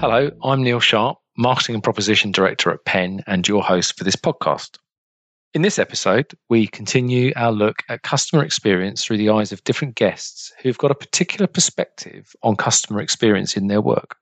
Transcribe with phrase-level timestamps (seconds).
[0.00, 4.14] Hello, I'm Neil Sharp, Marketing and Proposition Director at Penn, and your host for this
[4.14, 4.78] podcast.
[5.54, 9.96] In this episode, we continue our look at customer experience through the eyes of different
[9.96, 14.14] guests who've got a particular perspective on customer experience in their work.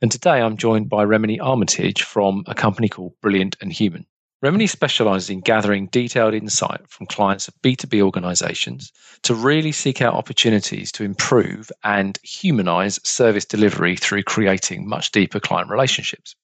[0.00, 4.06] And today I'm joined by Remeny Armitage from a company called Brilliant and Human.
[4.42, 8.92] Remeny specializes in gathering detailed insight from clients of B2B organizations
[9.22, 15.40] to really seek out opportunities to improve and humanize service delivery through creating much deeper
[15.40, 16.36] client relationships.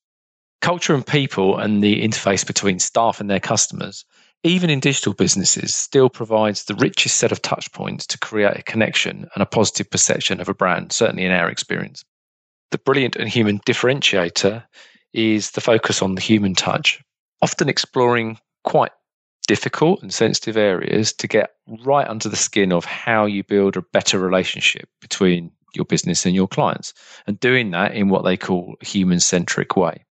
[0.63, 4.05] Culture and people and the interface between staff and their customers,
[4.45, 8.63] even in digital businesses, still provides the richest set of touch points to create a
[8.63, 12.05] connection and a positive perception of a brand, certainly in our experience.
[12.71, 14.65] The brilliant and human differentiator
[15.13, 17.03] is the focus on the human touch
[17.43, 18.93] often exploring quite
[19.47, 21.51] difficult and sensitive areas to get
[21.85, 26.35] right under the skin of how you build a better relationship between your business and
[26.35, 26.93] your clients,
[27.27, 30.05] and doing that in what they call a human centric way.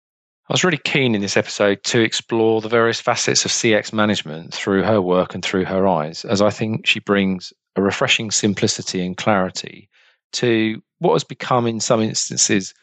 [0.48, 4.54] I was really keen in this episode to explore the various facets of CX management
[4.54, 9.04] through her work and through her eyes, as I think she brings a refreshing simplicity
[9.04, 9.88] and clarity
[10.34, 12.74] to what has become, in some instances,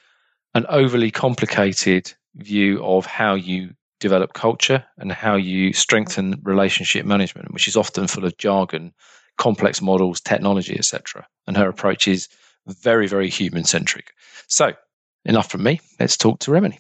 [0.54, 3.72] an overly complicated view of how you
[4.04, 8.94] develop culture and how you strengthen relationship management, which is often full of jargon,
[9.38, 11.26] complex models, technology, etc.
[11.48, 12.28] And her approach is
[12.68, 14.12] very, very human centric.
[14.48, 14.74] So,
[15.24, 15.80] enough from me.
[16.02, 16.80] Let's talk to Remeny.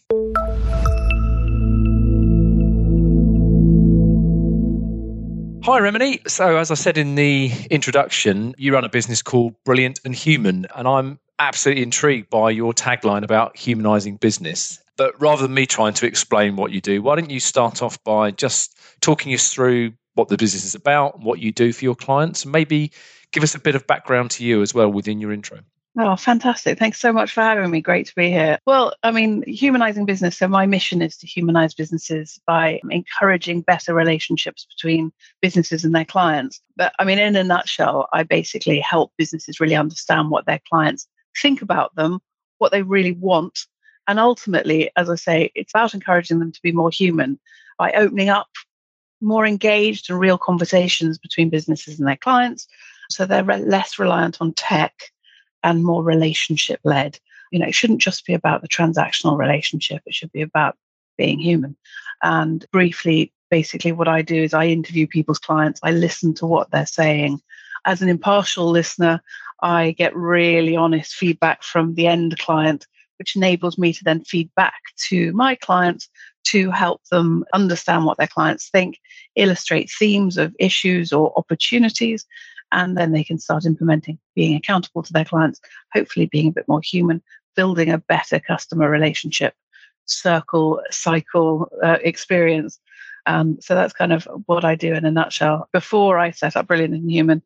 [5.64, 6.20] Hi, Remeny.
[6.28, 10.68] So, as I said in the introduction, you run a business called Brilliant and Human,
[10.76, 14.83] and I'm absolutely intrigued by your tagline about humanizing business.
[14.98, 18.04] But rather than me trying to explain what you do, why don't you start off
[18.04, 21.96] by just talking us through what the business is about, what you do for your
[21.96, 22.92] clients, and maybe
[23.32, 25.60] give us a bit of background to you as well within your intro.
[25.96, 26.80] Oh, fantastic.
[26.80, 27.80] Thanks so much for having me.
[27.80, 28.58] Great to be here.
[28.66, 30.38] Well, I mean, humanizing business.
[30.38, 36.06] So, my mission is to humanize businesses by encouraging better relationships between businesses and their
[36.06, 36.62] clients.
[36.76, 41.08] But I mean, in a nutshell, I basically help businesses really understand what their clients
[41.40, 42.20] think about them,
[42.58, 43.68] what they really want,
[44.08, 47.40] and ultimately, as I say, it's about encouraging them to be more human
[47.78, 48.48] by opening up
[49.22, 52.68] more engaged and real conversations between businesses and their clients.
[53.10, 54.94] So they're re- less reliant on tech
[55.64, 57.18] and more relationship led.
[57.52, 60.76] You know, it shouldn't just be about the transactional relationship, it should be about
[61.18, 61.78] being human.
[62.22, 66.72] And briefly, basically, what I do is I interview people's clients, I listen to what
[66.72, 67.40] they're saying.
[67.86, 69.22] As an impartial listener,
[69.62, 72.88] I get really honest feedback from the end client
[73.20, 76.10] which enables me to then feed back to my clients
[76.46, 79.00] to help them understand what their clients think,
[79.36, 82.26] illustrate themes of issues or opportunities,
[82.72, 85.62] and then they can start implementing being accountable to their clients,
[85.94, 87.22] hopefully being a bit more human,
[87.56, 89.54] building a better customer relationship
[90.06, 92.80] circle, cycle uh, experience.
[93.26, 95.70] Um, so that's kind of what I do in a nutshell.
[95.72, 97.42] Before I set up Brilliant and Human,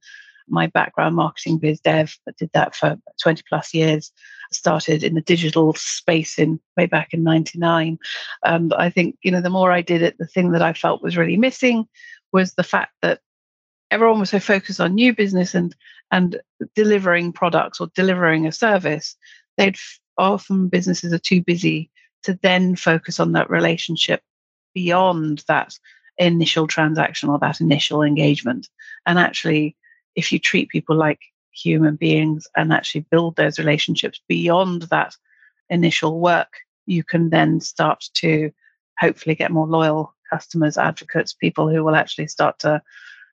[0.48, 4.12] my background marketing biz dev, I did that for 20 plus years
[4.52, 7.98] started in the digital space in way back in 99
[8.44, 11.04] um, i think you know the more i did it the thing that i felt
[11.04, 11.86] was really missing
[12.32, 13.20] was the fact that
[13.92, 15.76] everyone was so focused on new business and
[16.12, 16.40] and
[16.76, 19.16] delivering products or delivering a service
[19.58, 19.78] they'd
[20.18, 21.90] often businesses are too busy
[22.24, 24.22] to then focus on that relationship
[24.74, 25.74] beyond that
[26.18, 28.68] initial transaction or that initial engagement.
[29.06, 29.76] And actually
[30.16, 31.20] if you treat people like
[31.58, 35.16] human beings and actually build those relationships beyond that
[35.70, 36.54] initial work,
[36.86, 38.52] you can then start to
[39.00, 42.82] hopefully get more loyal customers, advocates, people who will actually start to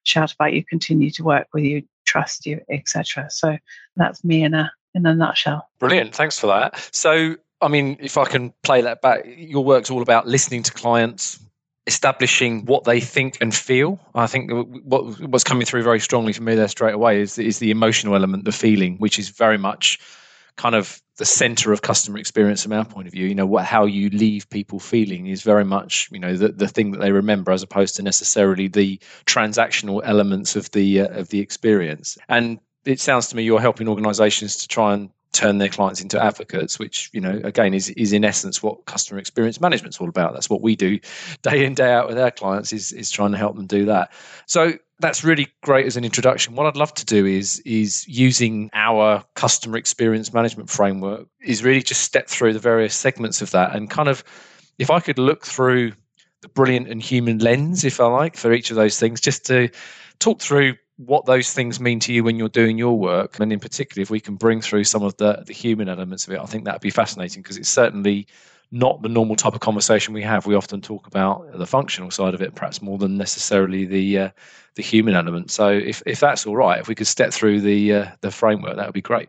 [0.04, 3.28] shout about you, continue to work with you, trust you, etc.
[3.30, 3.56] So
[3.96, 5.68] that's me in a in a nutshell.
[5.78, 6.14] Brilliant.
[6.14, 6.88] Thanks for that.
[6.92, 10.72] So I mean, if I can play that back, your work's all about listening to
[10.72, 11.40] clients,
[11.86, 14.00] establishing what they think and feel.
[14.14, 14.50] I think
[14.84, 18.14] what what's coming through very strongly for me there straight away is is the emotional
[18.14, 19.98] element, the feeling, which is very much
[20.56, 23.26] kind of the center of customer experience from our point of view.
[23.26, 26.68] You know, what how you leave people feeling is very much you know the the
[26.68, 31.28] thing that they remember as opposed to necessarily the transactional elements of the uh, of
[31.28, 32.16] the experience.
[32.28, 36.22] And it sounds to me you're helping organizations to try and turn their clients into
[36.22, 40.08] advocates, which you know again is is in essence what customer experience management is all
[40.08, 40.32] about.
[40.32, 40.98] That's what we do
[41.42, 44.12] day in day out with our clients is is trying to help them do that.
[44.46, 46.54] So that's really great as an introduction.
[46.54, 51.82] What I'd love to do is is using our customer experience management framework is really
[51.82, 54.24] just step through the various segments of that and kind of
[54.78, 55.92] if I could look through
[56.44, 59.70] the brilliant and human lens, if I like, for each of those things, just to
[60.18, 63.40] talk through what those things mean to you when you're doing your work.
[63.40, 66.32] And in particular, if we can bring through some of the, the human elements of
[66.32, 68.26] it, I think that'd be fascinating because it's certainly
[68.70, 70.46] not the normal type of conversation we have.
[70.46, 74.30] We often talk about the functional side of it, perhaps more than necessarily the uh,
[74.74, 75.50] the human element.
[75.50, 78.76] So, if, if that's all right, if we could step through the uh, the framework,
[78.76, 79.28] that would be great.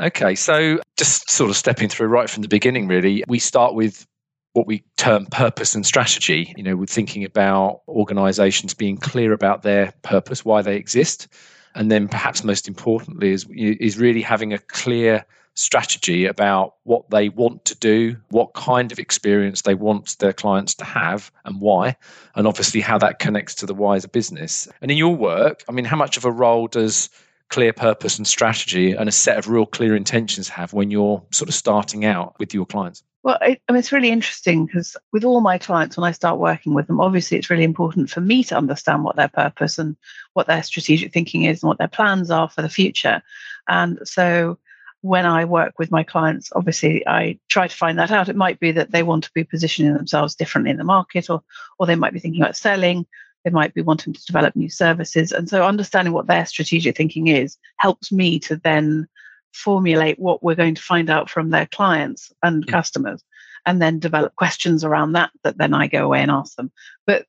[0.00, 4.06] Okay, so just sort of stepping through right from the beginning, really, we start with
[4.52, 6.52] what we term purpose and strategy.
[6.56, 11.28] You know, we're thinking about organizations being clear about their purpose, why they exist.
[11.74, 15.24] And then perhaps most importantly is, is really having a clear
[15.54, 20.74] strategy about what they want to do, what kind of experience they want their clients
[20.76, 21.96] to have, and why,
[22.34, 24.68] and obviously how that connects to the a business.
[24.80, 27.10] And in your work, I mean, how much of a role does
[27.50, 31.48] clear purpose and strategy and a set of real clear intentions have when you're sort
[31.48, 33.02] of starting out with your clients?
[33.22, 36.38] Well, I, I mean, it's really interesting because with all my clients, when I start
[36.38, 39.96] working with them, obviously it's really important for me to understand what their purpose and
[40.32, 43.20] what their strategic thinking is and what their plans are for the future.
[43.68, 44.58] And so
[45.02, 48.28] when I work with my clients, obviously I try to find that out.
[48.28, 51.42] It might be that they want to be positioning themselves differently in the market, or
[51.78, 53.06] or they might be thinking about selling,
[53.44, 55.32] they might be wanting to develop new services.
[55.32, 59.08] And so understanding what their strategic thinking is helps me to then
[59.52, 62.70] formulate what we're going to find out from their clients and mm.
[62.70, 63.24] customers
[63.66, 66.70] and then develop questions around that that then I go away and ask them.
[67.06, 67.26] But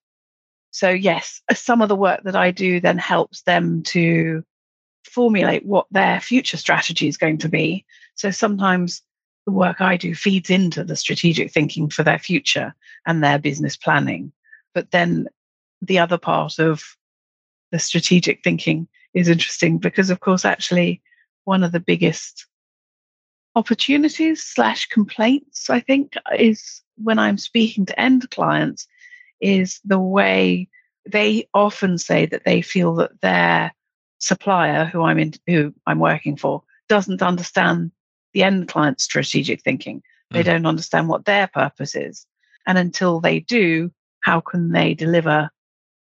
[0.71, 4.43] so yes, some of the work that I do then helps them to
[5.03, 7.85] formulate what their future strategy is going to be.
[8.15, 9.01] So sometimes
[9.45, 12.73] the work I do feeds into the strategic thinking for their future
[13.05, 14.31] and their business planning.
[14.73, 15.27] But then
[15.81, 16.83] the other part of
[17.71, 21.01] the strategic thinking is interesting because, of course, actually,
[21.45, 22.45] one of the biggest
[23.55, 28.87] opportunities slash complaints, I think, is when I'm speaking to end clients,
[29.41, 30.69] is the way
[31.09, 33.73] they often say that they feel that their
[34.19, 37.91] supplier, who I'm in, who I'm working for, doesn't understand
[38.33, 40.03] the end client's strategic thinking.
[40.29, 40.45] They mm.
[40.45, 42.25] don't understand what their purpose is,
[42.67, 43.91] and until they do,
[44.21, 45.49] how can they deliver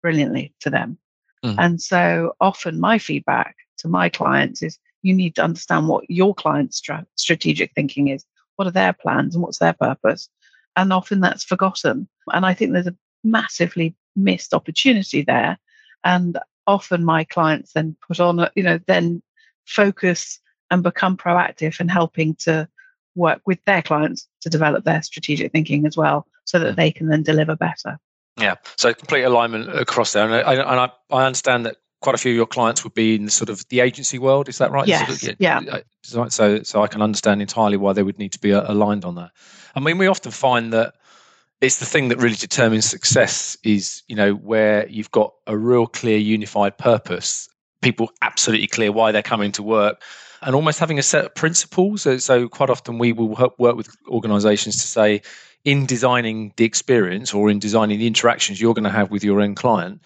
[0.03, 0.99] brilliantly to them.
[1.45, 1.57] Mm.
[1.59, 6.35] And so often my feedback to my clients is you need to understand what your
[6.35, 8.25] client's stra- strategic thinking is.
[8.57, 10.29] What are their plans and what's their purpose?
[10.77, 12.09] And often that's forgotten.
[12.33, 15.59] And I think there's a massively missed opportunity there.
[16.05, 19.23] And often my clients then put on, a, you know, then
[19.65, 20.41] focus
[20.71, 22.69] and become proactive in helping to
[23.15, 26.77] work with their clients to develop their strategic thinking as well so that mm.
[26.77, 27.99] they can then deliver better.
[28.39, 32.19] Yeah, so complete alignment across there, and I, and I, I understand that quite a
[32.19, 34.49] few of your clients would be in sort of the agency world.
[34.49, 34.87] Is that right?
[34.87, 35.21] Yes.
[35.21, 35.61] Sort of, yeah.
[35.61, 35.81] yeah.
[36.03, 39.17] So, so I can understand entirely why they would need to be uh, aligned on
[39.17, 39.31] that.
[39.75, 40.95] I mean, we often find that
[41.61, 45.87] it's the thing that really determines success is you know where you've got a real
[45.87, 47.49] clear unified purpose
[47.83, 50.03] people absolutely clear why they're coming to work
[50.43, 53.95] and almost having a set of principles so, so quite often we will work with
[54.09, 55.23] organizations to say
[55.65, 59.41] in designing the experience or in designing the interactions you're going to have with your
[59.41, 60.01] end client,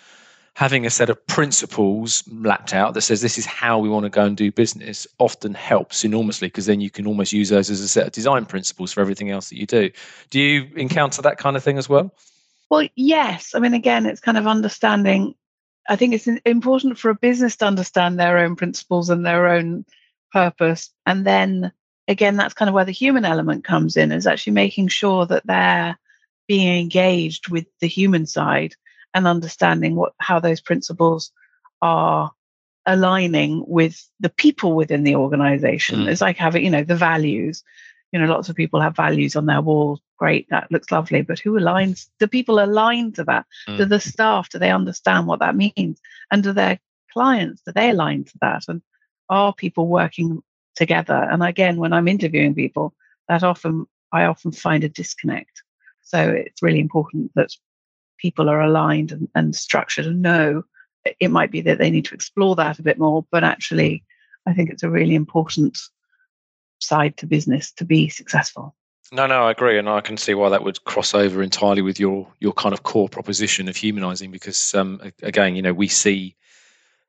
[0.54, 4.10] having a set of principles lapped out that says this is how we want to
[4.10, 7.80] go and do business often helps enormously because then you can almost use those as
[7.80, 9.90] a set of design principles for everything else that you do.
[10.30, 12.14] Do you encounter that kind of thing as well?
[12.70, 13.54] Well, yes.
[13.54, 15.34] I mean, again, it's kind of understanding.
[15.88, 19.84] I think it's important for a business to understand their own principles and their own
[20.32, 21.72] purpose and then
[22.08, 25.46] again, that's kind of where the human element comes in, is actually making sure that
[25.46, 25.98] they're
[26.48, 28.74] being engaged with the human side
[29.14, 31.32] and understanding what how those principles
[31.80, 32.32] are
[32.86, 36.00] aligning with the people within the organization.
[36.00, 36.08] Mm.
[36.08, 37.62] It's like having, you know, the values.
[38.10, 40.00] You know, lots of people have values on their walls.
[40.18, 41.22] Great, that looks lovely.
[41.22, 42.08] But who aligns?
[42.18, 43.46] Do people align to that?
[43.66, 43.78] Mm.
[43.78, 46.00] Do the staff, do they understand what that means?
[46.30, 46.78] And do their
[47.12, 48.64] clients, do they align to that?
[48.68, 48.82] And
[49.28, 50.42] are people working
[50.76, 51.14] together.
[51.14, 52.94] And again, when I'm interviewing people,
[53.28, 55.62] that often I often find a disconnect.
[56.02, 57.50] So it's really important that
[58.18, 60.64] people are aligned and, and structured and know
[61.20, 64.04] it might be that they need to explore that a bit more, but actually,
[64.46, 65.78] I think it's a really important
[66.78, 68.74] side to business to be successful.
[69.10, 72.00] No, no, I agree, and I can see why that would cross over entirely with
[72.00, 74.30] your your kind of core proposition of humanizing.
[74.30, 76.34] Because um, again, you know, we see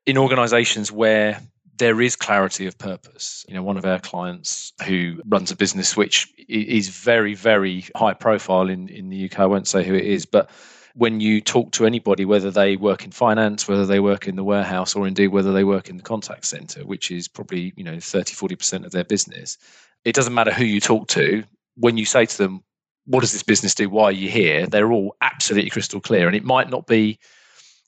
[0.04, 1.40] in organisations where
[1.76, 3.44] there is clarity of purpose.
[3.48, 8.14] You know, one of our clients who runs a business which is very, very high
[8.14, 10.50] profile in, in the UK, I won't say who it is, but
[10.94, 14.44] when you talk to anybody, whether they work in finance, whether they work in the
[14.44, 17.98] warehouse, or indeed whether they work in the contact center, which is probably, you know,
[17.98, 19.58] 30, 40% of their business,
[20.04, 21.42] it doesn't matter who you talk to.
[21.76, 22.62] When you say to them,
[23.06, 23.90] what does this business do?
[23.90, 24.66] Why are you here?
[24.66, 26.28] They're all absolutely crystal clear.
[26.28, 27.18] And it might not be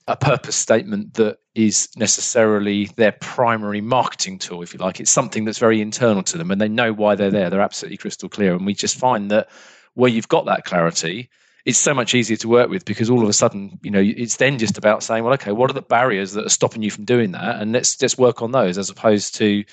[0.08, 5.00] a purpose statement that is necessarily their primary marketing tool, if you like.
[5.00, 7.50] It's something that's very internal to them and they know why they're there.
[7.50, 8.54] They're absolutely crystal clear.
[8.54, 9.48] And we just find that
[9.94, 11.28] where you've got that clarity,
[11.64, 14.36] it's so much easier to work with because all of a sudden, you know, it's
[14.36, 17.04] then just about saying, well, okay, what are the barriers that are stopping you from
[17.04, 17.60] doing that?
[17.60, 19.64] And let's just work on those as opposed to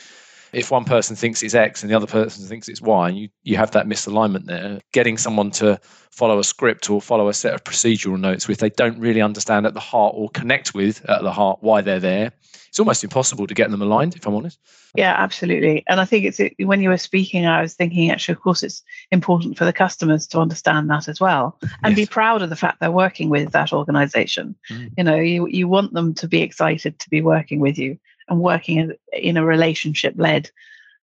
[0.53, 3.29] if one person thinks it's X and the other person thinks it's Y, and you,
[3.43, 5.79] you have that misalignment there, getting someone to
[6.11, 9.65] follow a script or follow a set of procedural notes which they don't really understand
[9.65, 12.31] at the heart or connect with at the heart why they're there,
[12.69, 14.59] it's almost impossible to get them aligned, if I'm honest.
[14.95, 15.83] Yeah, absolutely.
[15.87, 18.83] And I think it's when you were speaking, I was thinking actually, of course, it's
[19.11, 22.07] important for the customers to understand that as well and yes.
[22.07, 24.55] be proud of the fact they're working with that organization.
[24.69, 24.91] Mm.
[24.97, 27.97] You know, you, you want them to be excited to be working with you
[28.29, 30.49] and working in a relationship led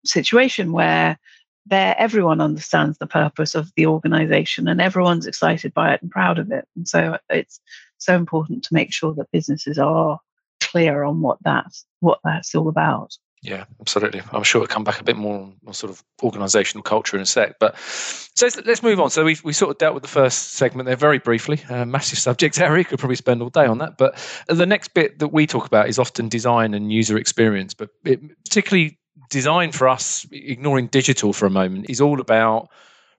[0.04, 1.18] situation where
[1.66, 6.38] there everyone understands the purpose of the organization and everyone's excited by it and proud
[6.38, 6.66] of it.
[6.76, 7.60] And so it's
[7.98, 10.18] so important to make sure that businesses are
[10.60, 14.22] clear on what that's what that's all about yeah, absolutely.
[14.32, 17.26] I'm sure we'll come back a bit more on sort of organisational culture in a
[17.26, 17.56] sec.
[17.60, 19.10] But so let's move on.
[19.10, 21.60] So we we sort of dealt with the first segment there very briefly.
[21.68, 22.84] Uh, massive subject area.
[22.84, 23.98] Could probably spend all day on that.
[23.98, 24.16] But
[24.48, 27.74] the next bit that we talk about is often design and user experience.
[27.74, 28.98] But it, particularly
[29.28, 32.70] design for us, ignoring digital for a moment, is all about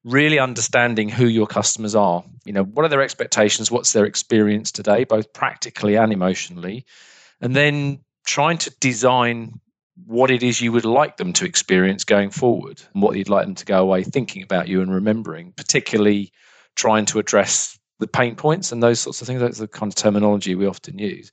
[0.03, 2.23] really understanding who your customers are.
[2.45, 3.69] You know, what are their expectations?
[3.69, 6.83] What's their experience today, both practically and emotionally,
[7.41, 9.59] and then trying to design
[10.05, 13.45] what it is you would like them to experience going forward and what you'd like
[13.45, 16.31] them to go away thinking about you and remembering, particularly
[16.75, 19.39] trying to address the pain points and those sorts of things.
[19.39, 21.31] That's the kind of terminology we often use.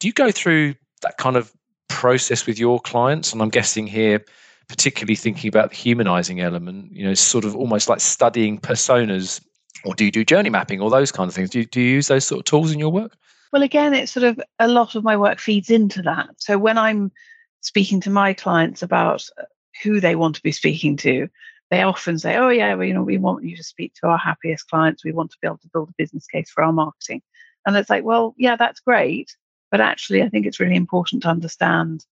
[0.00, 1.52] Do you go through that kind of
[1.88, 3.32] process with your clients?
[3.32, 4.24] And I'm guessing here,
[4.68, 9.40] particularly thinking about the humanizing element, you know, sort of almost like studying personas,
[9.84, 11.50] or do you do journey mapping or those kind of things?
[11.50, 13.16] Do you, do you use those sort of tools in your work?
[13.52, 16.28] Well, again, it's sort of a lot of my work feeds into that.
[16.38, 17.12] So when I'm
[17.60, 19.44] speaking to my clients about uh,
[19.82, 21.28] who they want to be speaking to,
[21.70, 24.18] they often say, "Oh yeah, well, you know, we want you to speak to our
[24.18, 25.04] happiest clients.
[25.04, 27.22] We want to be able to build a business case for our marketing."
[27.66, 29.36] And it's like, well, yeah, that's great,
[29.70, 32.04] but actually, I think it's really important to understand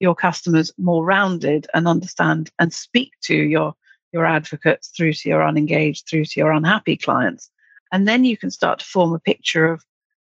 [0.00, 3.74] your customers more rounded and understand and speak to your
[4.12, 7.50] your advocates through to your unengaged, through to your unhappy clients,
[7.92, 9.84] and then you can start to form a picture of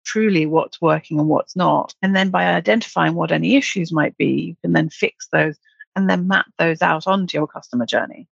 [0.06, 1.94] truly what's working and what's not.
[2.02, 5.58] And then by identifying what any issues might be, you can then fix those
[5.96, 8.28] and then map those out onto your customer journey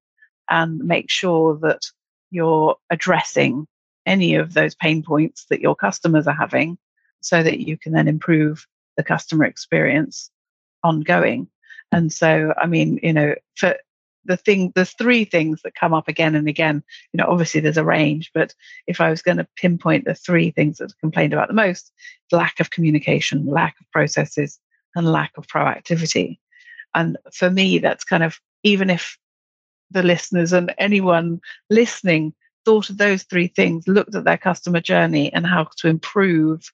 [0.50, 1.82] and make sure that
[2.30, 3.68] you're addressing
[4.06, 6.78] any of those pain points that your customers are having
[7.22, 10.30] so that you can then improve the customer experience
[10.84, 11.48] ongoing.
[11.92, 13.76] And so, I mean, you know, for
[14.26, 16.84] the thing there's three things that come up again and again.
[17.12, 18.54] You know obviously there's a range but
[18.88, 21.92] if i was going to pinpoint the three things that are complained about the most
[22.32, 24.60] lack of communication lack of processes
[24.96, 26.40] and lack of proactivity.
[26.96, 29.18] And for me that's kind of even if
[29.92, 31.40] the listeners and anyone
[31.70, 32.34] listening
[32.66, 36.72] thought of those three things looked at their customer journey and how to improve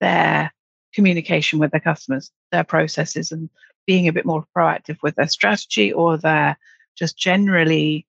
[0.00, 0.52] their
[0.92, 3.48] communication with their customers their processes and
[3.86, 6.58] being a bit more proactive with their strategy or their
[7.00, 8.06] just generally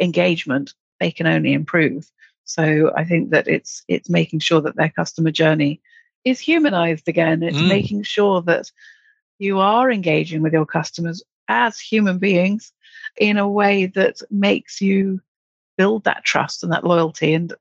[0.00, 2.08] engagement, they can only improve.
[2.44, 5.80] So I think that it's it's making sure that their customer journey
[6.24, 7.42] is humanized again.
[7.42, 7.68] It's mm.
[7.68, 8.70] making sure that
[9.38, 12.72] you are engaging with your customers as human beings
[13.16, 15.20] in a way that makes you
[15.76, 17.52] build that trust and that loyalty and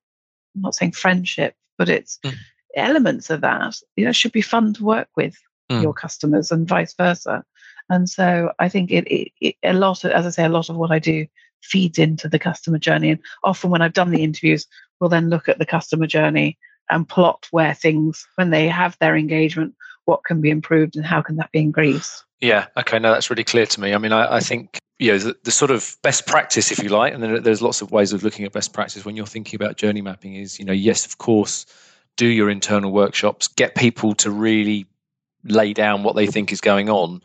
[0.55, 2.35] I'm not saying friendship, but it's mm.
[2.75, 3.75] elements of that.
[3.95, 5.35] You know, should be fun to work with
[5.71, 5.81] mm.
[5.81, 7.43] your customers and vice versa.
[7.89, 10.69] And so I think it, it, it, a lot of, as I say, a lot
[10.69, 11.27] of what I do
[11.61, 13.11] feeds into the customer journey.
[13.11, 14.67] And often when I've done the interviews,
[14.99, 16.57] we'll then look at the customer journey
[16.89, 19.75] and plot where things, when they have their engagement,
[20.05, 22.23] what can be improved and how can that be increased.
[22.41, 22.67] Yeah.
[22.75, 22.99] Okay.
[22.99, 23.93] No, that's really clear to me.
[23.93, 26.89] I mean, I, I think you know the, the, sort of best practice, if you
[26.89, 29.77] like, and there's lots of ways of looking at best practice when you're thinking about
[29.77, 30.35] journey mapping.
[30.35, 31.65] Is you know, yes, of course,
[32.17, 34.85] do your internal workshops, get people to really
[35.45, 37.21] lay down what they think is going on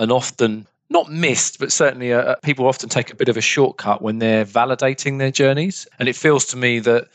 [0.00, 3.40] and often not missed, but certainly uh, uh, people often take a bit of a
[3.40, 5.86] shortcut when they're validating their journeys.
[6.00, 7.06] And it feels to me that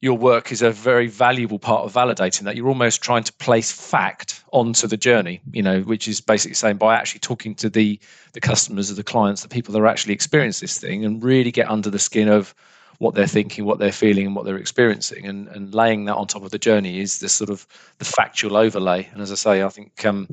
[0.00, 2.54] your work is a very valuable part of validating that.
[2.54, 6.76] You're almost trying to place fact onto the journey, you know, which is basically saying
[6.76, 7.98] by actually talking to the
[8.34, 11.50] the customers, of the clients, the people that are actually experience this thing, and really
[11.50, 12.54] get under the skin of
[12.98, 16.28] what they're thinking, what they're feeling, and what they're experiencing, and, and laying that on
[16.28, 17.66] top of the journey is the sort of
[17.98, 19.08] the factual overlay.
[19.12, 20.28] And as I say, I think um,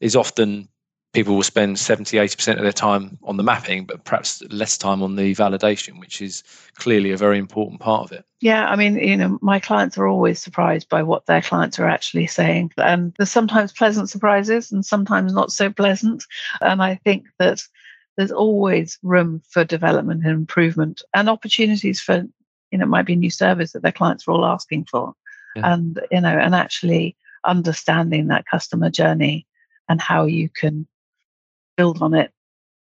[0.00, 0.68] is often
[1.12, 5.02] people will spend 70, 80% of their time on the mapping, but perhaps less time
[5.02, 6.44] on the validation, which is
[6.76, 8.24] clearly a very important part of it.
[8.40, 11.88] Yeah, I mean, you know, my clients are always surprised by what their clients are
[11.88, 12.72] actually saying.
[12.76, 16.24] And there's sometimes pleasant surprises and sometimes not so pleasant.
[16.60, 17.62] And I think that
[18.16, 22.24] there's always room for development and improvement and opportunities for,
[22.70, 25.14] you know, it might be a new service that their clients are all asking for.
[25.56, 25.72] Yeah.
[25.72, 29.46] And, you know, and actually understanding that customer journey
[29.88, 30.86] and how you can
[31.80, 32.30] build on it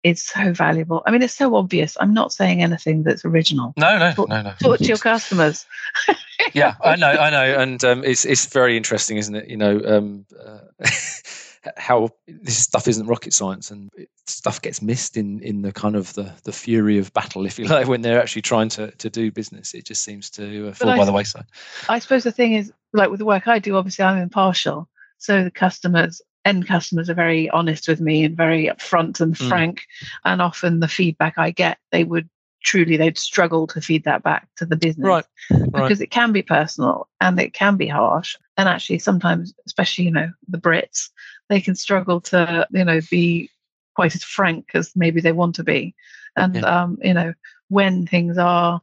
[0.02, 1.02] is so valuable.
[1.06, 1.96] I mean, it's so obvious.
[1.98, 3.72] I'm not saying anything that's original.
[3.78, 4.52] No, no, talk, no, no.
[4.60, 5.64] Talk to your customers.
[6.52, 9.48] yeah, I know, I know, and um, it's it's very interesting, isn't it?
[9.48, 10.58] You know, um, uh,
[11.78, 13.90] how this stuff isn't rocket science, and
[14.26, 17.64] stuff gets missed in in the kind of the the fury of battle, if you
[17.64, 19.72] like, when they're actually trying to to do business.
[19.72, 21.46] It just seems to uh, fall I, by the wayside.
[21.88, 25.44] I suppose the thing is, like with the work I do, obviously I'm impartial, so
[25.44, 29.48] the customers end customers are very honest with me and very upfront and mm.
[29.48, 29.82] frank.
[30.24, 32.28] And often the feedback I get, they would
[32.62, 35.72] truly they'd struggle to feed that back to the business right, right.
[35.72, 40.10] because it can be personal and it can be harsh and actually sometimes especially you
[40.10, 41.10] know the brits
[41.48, 43.50] they can struggle to you know be
[43.94, 45.94] quite as frank as maybe they want to be
[46.36, 46.62] and yeah.
[46.82, 47.32] um you know
[47.68, 48.80] when things are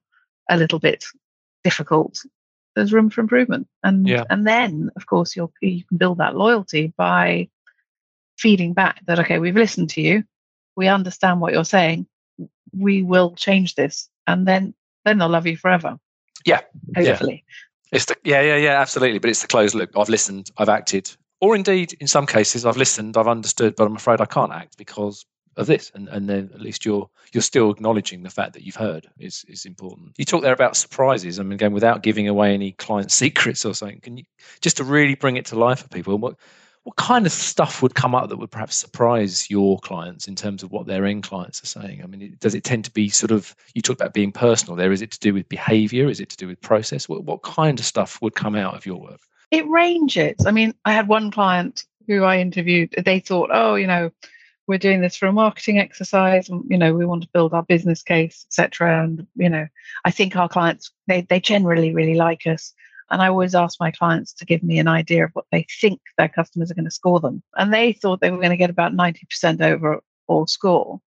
[0.49, 1.05] a little bit
[1.63, 2.21] difficult
[2.75, 3.67] there's room for improvement.
[3.83, 4.23] And yeah.
[4.29, 7.49] and then of course you you can build that loyalty by
[8.37, 10.23] feeding back that okay, we've listened to you,
[10.75, 12.07] we understand what you're saying,
[12.77, 14.73] we will change this, and then
[15.05, 15.97] then they'll love you forever.
[16.45, 16.61] Yeah,
[16.95, 17.43] hopefully.
[17.45, 17.97] Yeah.
[17.97, 19.97] It's the yeah yeah yeah absolutely, but it's the closed loop.
[19.97, 21.11] I've listened, I've acted,
[21.41, 24.77] or indeed in some cases I've listened, I've understood, but I'm afraid I can't act
[24.77, 25.25] because
[25.59, 28.75] of this and, and then at least you're you're still acknowledging the fact that you've
[28.75, 32.53] heard is is important you talk there about surprises i mean again without giving away
[32.53, 34.23] any client secrets or something can you
[34.61, 36.35] just to really bring it to life for people what
[36.83, 40.63] what kind of stuff would come up that would perhaps surprise your clients in terms
[40.63, 42.01] of what their end clients are saying?
[42.01, 44.91] I mean, does it tend to be sort of, you talk about being personal there.
[44.91, 46.09] Is it to do with behavior?
[46.09, 47.09] Is it to do with process?
[47.09, 49.19] What, what kind of stuff would come out of your work?
[49.51, 50.45] It ranges.
[50.45, 54.11] I mean, I had one client who I interviewed, they thought, oh, you know,
[54.69, 57.63] we're doing this for a marketing exercise and you know we want to build our
[57.63, 59.67] business case etc and you know
[60.05, 62.73] i think our clients they, they generally really like us.
[63.09, 65.99] And i always ask my clients to give me an idea of what they think
[66.17, 67.41] their customers are going to score them.
[67.57, 71.01] And they thought they were going to get about 90% overall score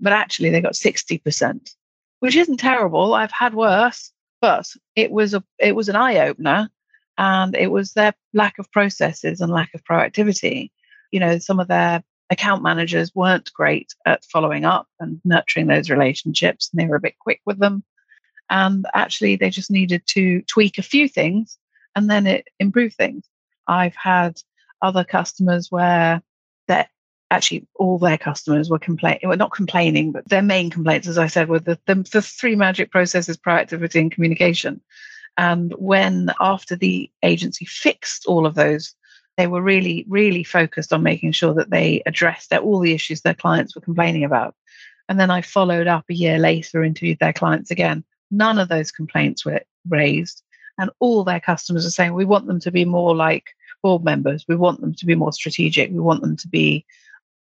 [0.00, 1.70] but actually they got 60%
[2.18, 3.14] which isn't terrible.
[3.14, 4.10] I've had worse
[4.40, 6.68] but it was a it was an eye-opener.
[7.16, 10.72] And it was their lack of processes and lack of proactivity.
[11.12, 15.90] You know some of their account managers weren't great at following up and nurturing those
[15.90, 17.84] relationships and they were a bit quick with them.
[18.50, 21.58] And actually they just needed to tweak a few things
[21.94, 23.24] and then it improved things.
[23.66, 24.40] I've had
[24.82, 26.22] other customers where
[26.68, 26.88] that
[27.30, 31.26] actually all their customers were complaining well not complaining but their main complaints as i
[31.26, 34.80] said were the, the, the three magic processes proactivity and communication.
[35.36, 38.94] And when after the agency fixed all of those
[39.36, 43.34] they were really, really focused on making sure that they addressed all the issues their
[43.34, 44.54] clients were complaining about.
[45.08, 48.04] And then I followed up a year later, interviewed their clients again.
[48.30, 50.42] None of those complaints were raised.
[50.78, 53.50] And all their customers are saying, we want them to be more like
[53.82, 54.44] board members.
[54.48, 55.90] We want them to be more strategic.
[55.90, 56.84] We want them to be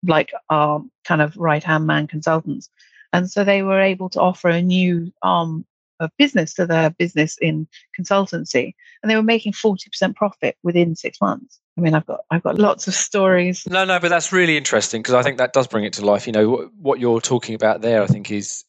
[0.06, 2.70] like our kind of right hand man consultants.
[3.12, 5.66] And so they were able to offer a new arm
[6.00, 7.66] of business to their business in
[7.98, 8.74] consultancy.
[9.02, 11.60] And they were making 40% profit within six months.
[11.76, 13.66] I mean, I've got I've got lots of stories.
[13.68, 16.26] No, no, but that's really interesting because I think that does bring it to life.
[16.26, 18.64] You know, what, what you're talking about there, I think, is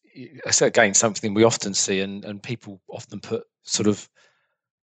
[0.61, 4.07] again something we often see, and and people often put sort of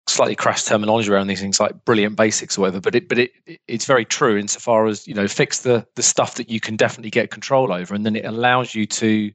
[0.08, 3.32] slightly crass terminology around these things like brilliant basics or whatever but it but it
[3.70, 7.10] it's very true insofar as you know fix the the stuff that you can definitely
[7.10, 9.32] get control over and then it allows you to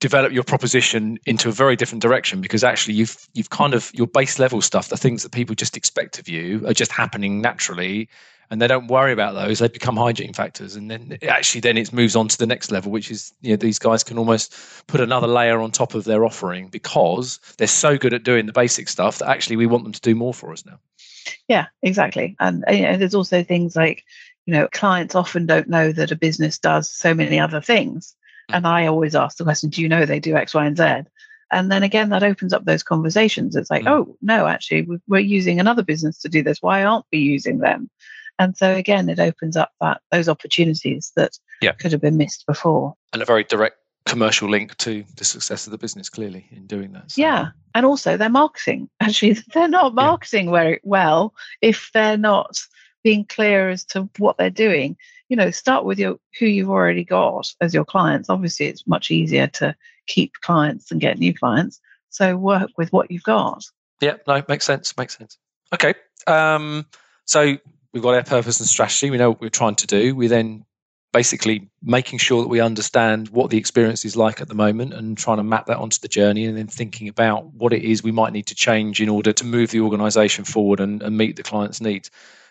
[0.00, 4.06] develop your proposition into a very different direction because actually you've you've kind of your
[4.06, 8.08] base level stuff the things that people just expect of you are just happening naturally
[8.50, 9.60] and they don't worry about those.
[9.60, 12.90] They become hygiene factors and then actually then it moves on to the next level
[12.90, 14.54] which is you know these guys can almost
[14.88, 18.52] put another layer on top of their offering because they're so good at doing the
[18.52, 20.80] basic stuff that actually we want them to do more for us now.
[21.46, 22.36] Yeah exactly.
[22.40, 24.04] And uh, you know, there's also things like
[24.46, 28.16] you know clients often don't know that a business does so many other things.
[28.52, 31.10] And I always ask the question, do you know they do X, Y, and Z?
[31.52, 33.56] And then again, that opens up those conversations.
[33.56, 33.90] It's like, mm.
[33.90, 36.58] oh, no, actually, we're using another business to do this.
[36.60, 37.90] Why aren't we using them?
[38.38, 41.72] And so again, it opens up that those opportunities that yeah.
[41.72, 42.94] could have been missed before.
[43.12, 46.92] And a very direct commercial link to the success of the business, clearly, in doing
[46.92, 47.10] that.
[47.10, 47.20] So.
[47.20, 47.48] Yeah.
[47.74, 48.88] And also their marketing.
[49.00, 50.52] Actually, they're not marketing yeah.
[50.52, 52.58] very well if they're not
[53.02, 54.96] being clear as to what they're doing
[55.30, 58.28] you know, start with your who you've already got as your clients.
[58.28, 59.74] Obviously, it's much easier to
[60.08, 61.80] keep clients and get new clients.
[62.10, 63.64] So work with what you've got.
[64.00, 64.94] Yeah, no, makes sense.
[64.98, 65.38] Makes sense.
[65.72, 65.94] Okay.
[66.26, 66.84] Um,
[67.26, 67.56] so
[67.92, 69.08] we've got our purpose and strategy.
[69.08, 70.16] We know what we're trying to do.
[70.16, 70.64] We then
[71.12, 75.16] basically making sure that we understand what the experience is like at the moment and
[75.16, 78.12] trying to map that onto the journey and then thinking about what it is we
[78.12, 81.42] might need to change in order to move the organization forward and, and meet the
[81.42, 82.10] client's needs.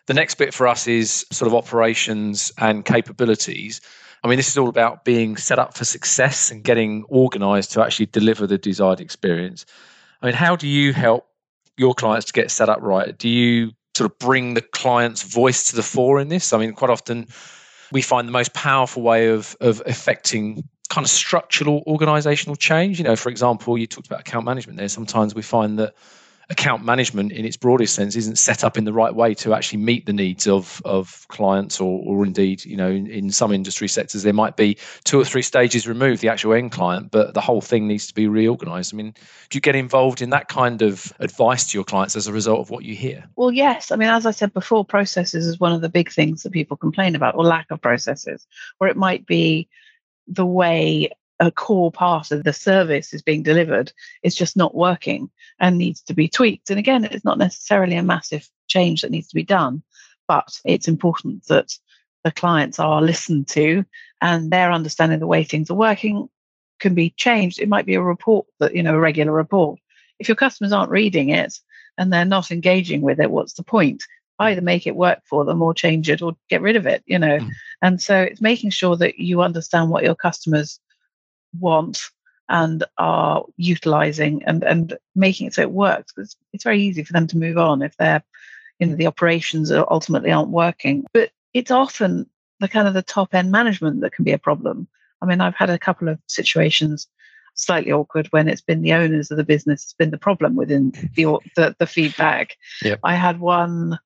[0.09, 3.79] The next bit for us is sort of operations and capabilities.
[4.23, 7.83] I mean, this is all about being set up for success and getting organized to
[7.83, 9.67] actually deliver the desired experience.
[10.23, 11.27] I mean, how do you help
[11.77, 13.15] your clients to get set up right?
[13.15, 16.53] Do you sort of bring the client's voice to the fore in this?
[16.53, 17.27] I mean, quite often
[17.91, 22.97] we find the most powerful way of of affecting kind of structural organizational change.
[22.97, 24.89] You know, for example, you talked about account management there.
[24.89, 25.93] Sometimes we find that
[26.51, 29.77] account management in its broadest sense isn't set up in the right way to actually
[29.77, 33.87] meet the needs of of clients or, or indeed you know in, in, some industry
[33.87, 37.41] sectors there might be two or three stages removed the actual end client but the
[37.41, 38.93] whole thing needs to be reorganized.
[38.93, 39.13] I mean
[39.49, 42.61] do you get involved in that kind of advice to your clients as a result
[42.61, 43.23] of what you hear?
[43.35, 43.91] Well yes.
[43.91, 46.77] I mean as i said before processes is one of the big things that people
[46.77, 48.47] complain about or lack of processes
[48.79, 49.69] or it might be
[50.27, 53.91] the way a core part of the service is being delivered
[54.23, 56.69] is just not working and needs to be tweaked.
[56.69, 59.81] And again, it's not necessarily a massive change that needs to be done,
[60.27, 61.73] but it's important that
[62.23, 63.85] the clients are listened to
[64.21, 66.27] and their understanding of the way things are working
[66.79, 67.59] can be changed.
[67.59, 69.79] It might be a report that, you know, a regular report.
[70.19, 71.57] If your customers aren't reading it
[71.97, 74.03] and they're not engaging with it, what's the point?
[74.39, 77.19] Either make it work for them or change it or get rid of it, you
[77.19, 77.37] know.
[77.37, 77.49] Mm.
[77.81, 80.79] And so it's making sure that you understand what your customers
[81.57, 81.99] want
[82.49, 86.13] and are utilizing and, and making it so it works.
[86.17, 88.23] It's, it's very easy for them to move on if they're,
[88.79, 91.05] you know, the operations are ultimately aren't working.
[91.13, 92.27] But it's often
[92.59, 94.87] the kind of the top end management that can be a problem.
[95.21, 97.07] I mean, I've had a couple of situations
[97.53, 100.91] slightly awkward when it's been the owners of the business has been the problem within
[101.15, 102.55] the the, the feedback.
[102.83, 102.99] Yep.
[103.03, 103.99] I had one.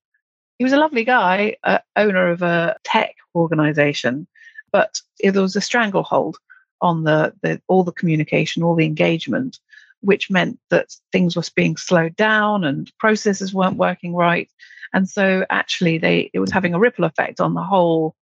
[0.57, 4.27] He was a lovely guy, uh, owner of a tech organization,
[4.71, 6.37] but there was a stranglehold
[6.83, 9.57] on the, the all the communication, all the engagement,
[10.01, 14.49] which meant that things were being slowed down and processes weren't working right.
[14.93, 18.15] And so actually they it was having a ripple effect on the whole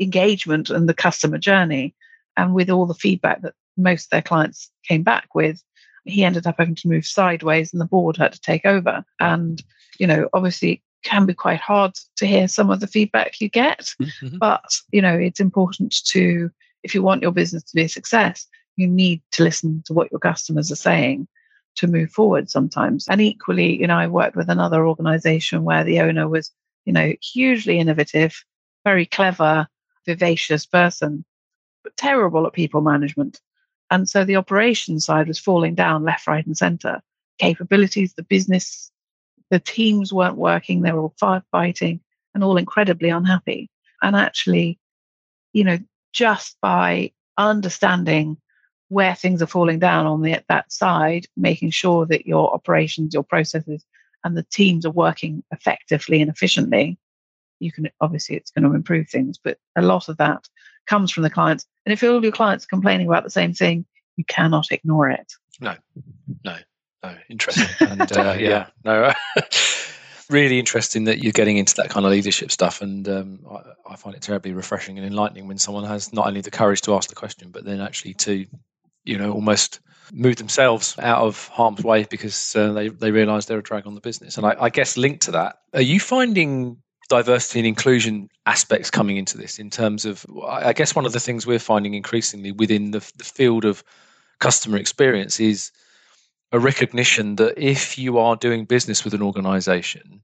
[0.00, 1.94] engagement and the customer journey.
[2.36, 5.62] And with all the feedback that most of their clients came back with,
[6.04, 9.04] he ended up having to move sideways and the board had to take over.
[9.20, 9.62] And,
[9.98, 13.48] you know, obviously it can be quite hard to hear some of the feedback you
[13.48, 13.92] get.
[14.00, 14.38] Mm-hmm.
[14.38, 16.50] But, you know, it's important to
[16.88, 18.46] if you want your business to be a success,
[18.76, 21.28] you need to listen to what your customers are saying
[21.76, 23.06] to move forward sometimes.
[23.08, 26.50] And equally, you know, I worked with another organization where the owner was,
[26.86, 28.42] you know, hugely innovative,
[28.84, 29.68] very clever,
[30.06, 31.26] vivacious person,
[31.84, 33.38] but terrible at people management.
[33.90, 37.02] And so the operation side was falling down left, right, and center.
[37.38, 38.90] Capabilities, the business,
[39.50, 42.00] the teams weren't working, they were all firefighting
[42.34, 43.68] and all incredibly unhappy.
[44.00, 44.78] And actually,
[45.52, 45.78] you know,
[46.12, 48.36] just by understanding
[48.88, 53.22] where things are falling down on the, that side, making sure that your operations, your
[53.22, 53.84] processes,
[54.24, 56.98] and the teams are working effectively and efficiently,
[57.60, 59.38] you can obviously it's going to improve things.
[59.42, 60.48] But a lot of that
[60.86, 61.66] comes from the clients.
[61.84, 63.84] And if all your clients are complaining about the same thing,
[64.16, 65.32] you cannot ignore it.
[65.60, 65.74] No,
[66.44, 66.56] no,
[67.02, 67.14] no.
[67.28, 67.88] Interesting.
[67.88, 69.12] And uh, yeah, no.
[70.30, 73.96] really interesting that you're getting into that kind of leadership stuff, and um, I, I,
[73.96, 77.08] find it terribly refreshing and enlightening when someone has not only the courage to ask
[77.08, 78.46] the question, but then actually to,
[79.04, 79.80] you know, almost
[80.12, 83.94] move themselves out of harm's way because uh, they they realise they're a drag on
[83.94, 84.36] the business.
[84.36, 89.16] And I, I guess linked to that, are you finding diversity and inclusion aspects coming
[89.16, 92.90] into this in terms of I guess one of the things we're finding increasingly within
[92.90, 93.82] the, the field of
[94.40, 95.72] customer experience is
[96.52, 100.20] a recognition that if you are doing business with an organization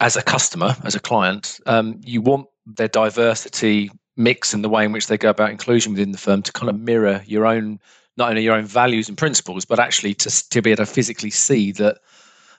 [0.00, 4.84] as a customer, as a client, um, you want their diversity mix and the way
[4.84, 7.80] in which they go about inclusion within the firm to kind of mirror your own,
[8.16, 11.30] not only your own values and principles, but actually to, to be able to physically
[11.30, 11.98] see that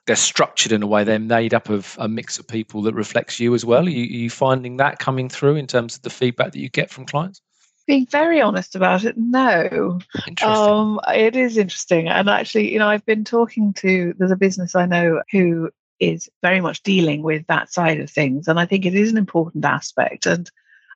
[0.05, 3.39] they're structured in a way they're made up of a mix of people that reflects
[3.39, 3.85] you as well.
[3.85, 6.69] Are you, are you finding that coming through in terms of the feedback that you
[6.69, 7.41] get from clients?
[7.87, 9.99] Being very honest about it, no.
[10.43, 12.07] Um, it is interesting.
[12.09, 16.29] And actually, you know, I've been talking to, there's a business I know who is
[16.43, 18.47] very much dealing with that side of things.
[18.47, 20.25] And I think it is an important aspect.
[20.25, 20.51] And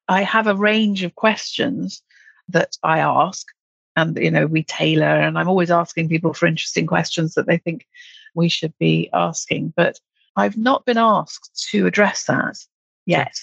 [0.07, 2.03] I have a range of questions
[2.49, 3.47] that I ask.
[3.95, 7.57] And, you know, we tailor, and I'm always asking people for interesting questions that they
[7.57, 7.85] think
[8.33, 9.73] we should be asking.
[9.75, 9.99] But
[10.37, 12.57] I've not been asked to address that
[13.05, 13.35] yet.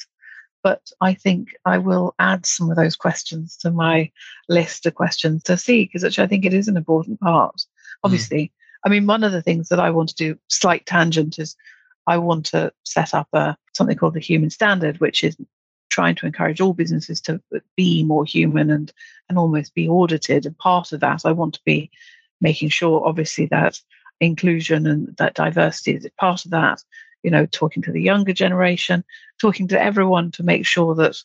[0.62, 4.10] But I think I will add some of those questions to my
[4.48, 7.56] list of questions to see, because actually I think it is an important part.
[7.56, 7.66] Mm.
[8.04, 8.50] Obviously, mm.
[8.84, 11.56] I mean, one of the things that I want to do, slight tangent, is
[12.06, 15.36] I want to set up a something called the human standard, which is
[15.90, 17.40] trying to encourage all businesses to
[17.76, 18.92] be more human and
[19.28, 20.46] and almost be audited.
[20.46, 21.90] And part of that, I want to be
[22.40, 23.80] making sure, obviously, that
[24.20, 26.82] inclusion and that diversity is part of that.
[27.22, 29.04] You know, talking to the younger generation,
[29.40, 31.16] talking to everyone to make sure that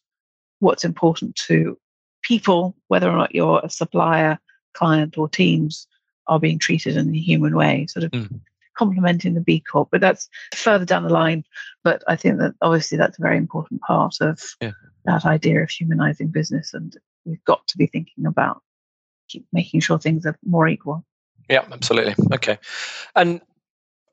[0.59, 1.77] what's important to
[2.23, 4.39] people, whether or not you're a supplier,
[4.73, 5.87] client, or teams,
[6.27, 7.85] are being treated in a human way.
[7.87, 8.39] Sort of mm
[8.77, 9.89] complementing the B Corp.
[9.91, 11.43] But that's further down the line.
[11.83, 14.71] But I think that obviously that's a very important part of yeah.
[15.05, 16.73] that idea of humanizing business.
[16.73, 18.61] And we've got to be thinking about
[19.27, 21.05] keep making sure things are more equal.
[21.49, 22.15] Yeah, absolutely.
[22.33, 22.57] Okay.
[23.15, 23.41] And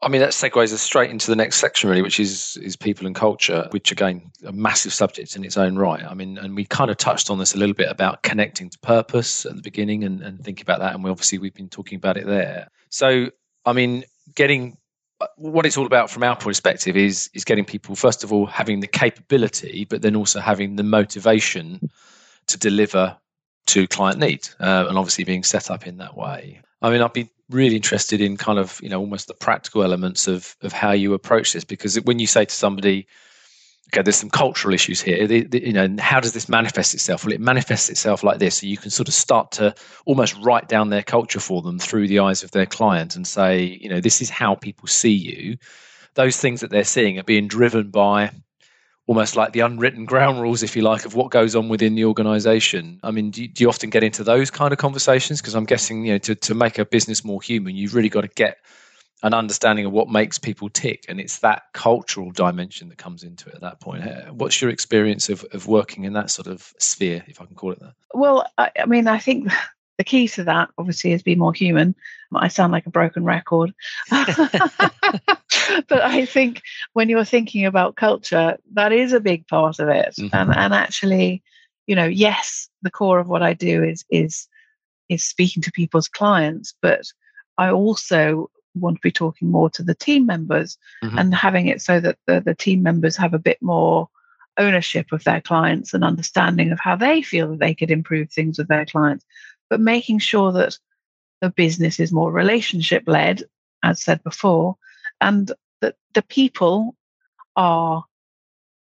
[0.03, 3.07] I mean that segues us straight into the next section really, which is is people
[3.07, 6.03] and culture, which again a massive subject in its own right.
[6.03, 8.79] I mean, and we kind of touched on this a little bit about connecting to
[8.79, 10.95] purpose at the beginning and, and thinking about that.
[10.95, 12.69] And we obviously we've been talking about it there.
[12.89, 13.31] So
[13.67, 14.79] I mean, getting
[15.37, 18.81] what it's all about from our perspective is is getting people first of all having
[18.81, 21.91] the capability, but then also having the motivation
[22.47, 23.17] to deliver
[23.67, 26.63] to client need, uh, and obviously being set up in that way.
[26.83, 30.29] I mean, I'd be really interested in kind of you know almost the practical elements
[30.29, 33.07] of of how you approach this because when you say to somebody
[33.93, 35.27] okay, there's some cultural issues here.
[35.27, 37.25] The, the, you know, how does this manifest itself?
[37.25, 38.61] Well, it manifests itself like this.
[38.61, 39.75] So you can sort of start to
[40.07, 43.79] almost write down their culture for them through the eyes of their client and say,
[43.81, 45.57] you know, this is how people see you.
[46.15, 48.31] Those things that they're seeing are being driven by
[49.07, 52.05] almost like the unwritten ground rules, if you like, of what goes on within the
[52.05, 53.01] organization.
[53.03, 55.41] I mean, do you, do you often get into those kind of conversations?
[55.41, 58.21] Because I'm guessing, you know, to, to make a business more human, you've really got
[58.21, 58.59] to get
[59.23, 63.49] an understanding of what makes people tick and it's that cultural dimension that comes into
[63.49, 67.23] it at that point what's your experience of, of working in that sort of sphere
[67.27, 69.53] if i can call it that well I, I mean i think
[69.99, 71.95] the key to that obviously is be more human
[72.35, 73.73] i sound like a broken record
[75.89, 80.15] but i think when you're thinking about culture that is a big part of it
[80.19, 80.35] mm-hmm.
[80.35, 81.43] and, and actually
[81.87, 84.49] you know yes the core of what i do is is
[85.09, 87.05] is speaking to people's clients but
[87.61, 91.19] I also want to be talking more to the team members mm-hmm.
[91.19, 94.09] and having it so that the, the team members have a bit more
[94.57, 98.57] ownership of their clients and understanding of how they feel that they could improve things
[98.57, 99.27] with their clients,
[99.69, 100.79] but making sure that
[101.43, 103.43] the business is more relationship led,
[103.83, 104.77] as said before,
[105.21, 106.97] and that the people
[107.57, 108.05] are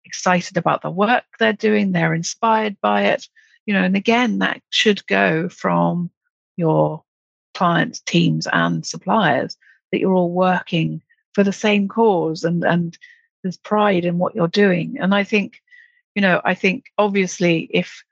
[0.05, 3.27] excited about the work they're doing, they're inspired by it.
[3.65, 6.09] You know, and again, that should go from
[6.55, 7.03] your
[7.53, 9.57] clients, teams, and suppliers
[9.91, 11.01] that you're all working
[11.33, 12.97] for the same cause and and
[13.43, 15.61] there's pride in what you're doing and i think
[16.15, 18.03] you know i think obviously if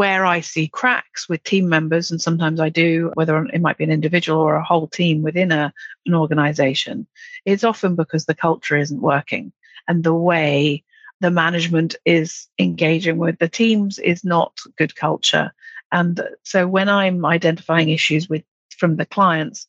[0.00, 3.84] where i see cracks with team members and sometimes i do whether it might be
[3.84, 5.72] an individual or a whole team within a,
[6.06, 7.06] an organization
[7.44, 9.52] it's often because the culture isn't working
[9.88, 10.82] and the way
[11.20, 15.52] the management is engaging with the teams is not good culture
[15.92, 18.42] and so when i'm identifying issues with
[18.78, 19.66] from the clients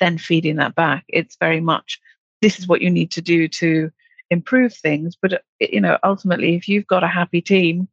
[0.00, 1.04] then feeding that back.
[1.08, 2.00] It's very much
[2.42, 3.90] this is what you need to do to
[4.30, 5.16] improve things.
[5.20, 7.88] But you know, ultimately, if you've got a happy team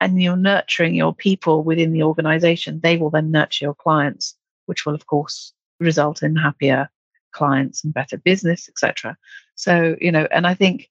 [0.00, 4.84] and you're nurturing your people within the organization, they will then nurture your clients, which
[4.84, 6.90] will of course result in happier
[7.32, 9.16] clients and better business, etc.
[9.54, 10.88] So, you know, and I think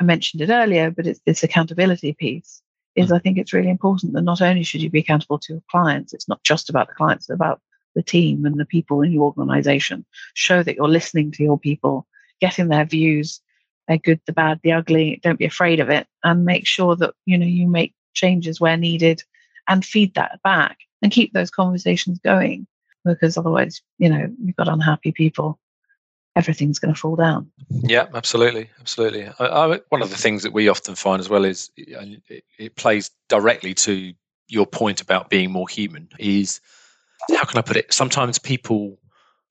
[0.00, 2.62] I mentioned it earlier, but it's this accountability piece
[2.94, 3.16] is mm.
[3.16, 6.12] I think it's really important that not only should you be accountable to your clients,
[6.12, 7.60] it's not just about the clients, it's about
[7.94, 10.04] the team and the people in your organization.
[10.34, 12.06] Show that you're listening to your people,
[12.40, 13.40] getting their views,
[13.88, 15.20] their good, the bad, the ugly.
[15.22, 18.76] Don't be afraid of it and make sure that, you know, you make changes where
[18.76, 19.22] needed
[19.68, 22.66] and feed that back and keep those conversations going
[23.04, 25.60] because otherwise, you know, you've got unhappy people
[26.36, 27.50] everything's going to fall down.
[27.70, 29.26] Yeah, absolutely, absolutely.
[29.40, 32.76] I, I, one of the things that we often find as well is it, it,
[32.76, 34.12] plays directly to
[34.46, 36.08] your point about being more human.
[36.18, 36.60] Is
[37.30, 37.92] how can I put it?
[37.92, 38.98] Sometimes people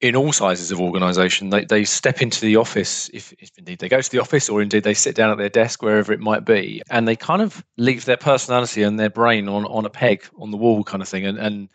[0.02, 3.90] in all sizes of organization, they, they step into the office, if, if, indeed they
[3.90, 6.46] go to the office or indeed they sit down at their desk, wherever it might
[6.46, 10.26] be, and they kind of leave their personality and their brain on, on a peg
[10.38, 11.70] on the wall kind of thing and, and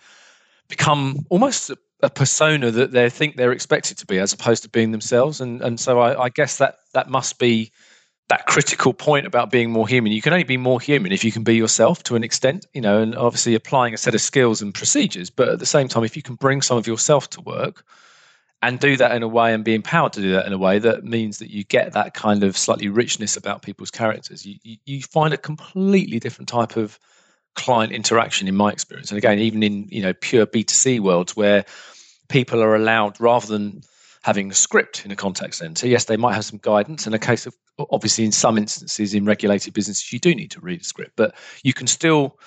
[0.69, 4.69] become almost a, a persona that they think they're expected to be as opposed to
[4.69, 5.41] being themselves.
[5.41, 7.73] And, and so I, I guess that, that must be
[8.31, 10.13] that critical point about being more human.
[10.13, 12.81] You can only be more human if you can be yourself to an extent, you
[12.81, 15.31] know, and obviously applying a set of skills and procedures.
[15.31, 17.85] But at the same time, if you can bring some of yourself to work
[18.63, 20.79] and do that in a way and be empowered to do that in a way
[20.79, 24.47] that means that you get that kind of slightly richness about people's characters.
[24.47, 27.01] You, you, you find a completely different type of
[27.57, 29.11] client interaction in my experience.
[29.11, 31.65] And again, even in you know pure B2C worlds where
[32.29, 33.83] people are allowed rather than
[34.23, 37.07] having a script in a contact center, yes, they might have some guidance.
[37.07, 37.55] In a case of
[37.91, 41.35] obviously in some instances in regulated businesses, you do need to read a script, but
[41.63, 42.39] you can still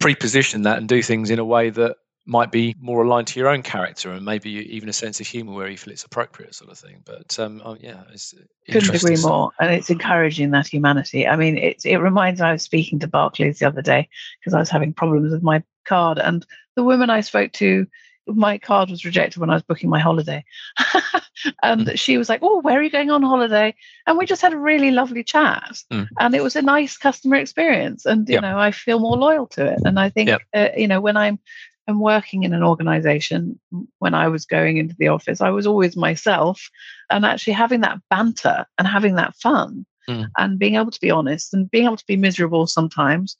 [0.00, 1.96] pre-position that and do things in a way that
[2.26, 5.52] might be more aligned to your own character and maybe even a sense of humor
[5.52, 8.34] where you feel it's appropriate sort of thing but um, oh, yeah it's
[8.70, 12.52] couldn't agree more and it's encouraging that humanity i mean it, it reminds me i
[12.52, 14.08] was speaking to barclays the other day
[14.40, 16.46] because i was having problems with my card and
[16.76, 17.86] the woman i spoke to
[18.26, 20.42] my card was rejected when i was booking my holiday
[21.62, 21.98] and mm.
[21.98, 23.74] she was like oh where are you going on holiday
[24.06, 26.08] and we just had a really lovely chat mm.
[26.18, 28.42] and it was a nice customer experience and you yep.
[28.42, 30.40] know i feel more loyal to it and i think yep.
[30.54, 31.38] uh, you know when i'm
[31.86, 33.58] and working in an organization
[33.98, 36.70] when I was going into the office, I was always myself
[37.10, 40.26] and actually having that banter and having that fun mm.
[40.38, 43.36] and being able to be honest and being able to be miserable sometimes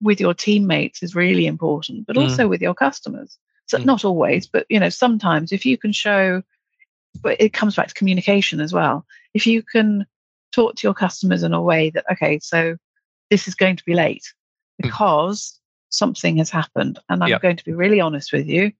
[0.00, 2.22] with your teammates is really important, but mm.
[2.22, 3.38] also with your customers.
[3.72, 3.84] So mm.
[3.84, 6.42] not always, but you know, sometimes if you can show
[7.20, 9.04] but it comes back to communication as well.
[9.34, 10.06] If you can
[10.52, 12.76] talk to your customers in a way that, okay, so
[13.30, 14.24] this is going to be late
[14.80, 14.84] mm.
[14.84, 15.58] because
[15.90, 17.42] something has happened and I'm yep.
[17.42, 18.72] going to be really honest with you.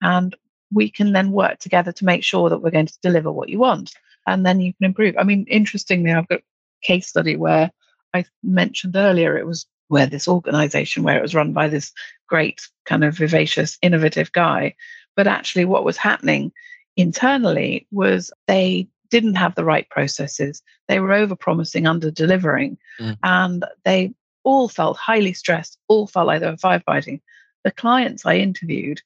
[0.00, 0.34] And
[0.72, 3.58] we can then work together to make sure that we're going to deliver what you
[3.58, 3.92] want.
[4.26, 5.14] And then you can improve.
[5.18, 7.70] I mean, interestingly, I've got a case study where
[8.14, 11.92] I mentioned earlier it was where this organization where it was run by this
[12.28, 14.74] great kind of vivacious, innovative guy.
[15.16, 16.52] But actually, what was happening
[16.96, 20.62] internally was they didn't have the right processes.
[20.88, 23.16] They were over promising, under delivering, mm.
[23.22, 27.20] and they all felt highly stressed, all felt like they were firefighting.
[27.64, 29.00] The clients I interviewed,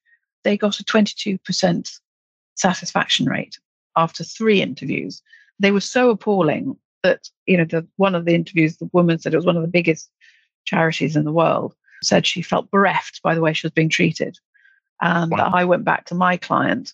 [0.44, 2.00] they got a 22%
[2.56, 3.58] satisfaction rate
[3.96, 5.22] after three interviews.
[5.60, 9.32] They were so appalling that, you know, the, one of the interviews, the woman said
[9.32, 10.10] it was one of the biggest
[10.68, 14.38] charities in the world, said she felt bereft by the way she was being treated.
[15.00, 15.52] Um, and wow.
[15.54, 16.92] I went back to my client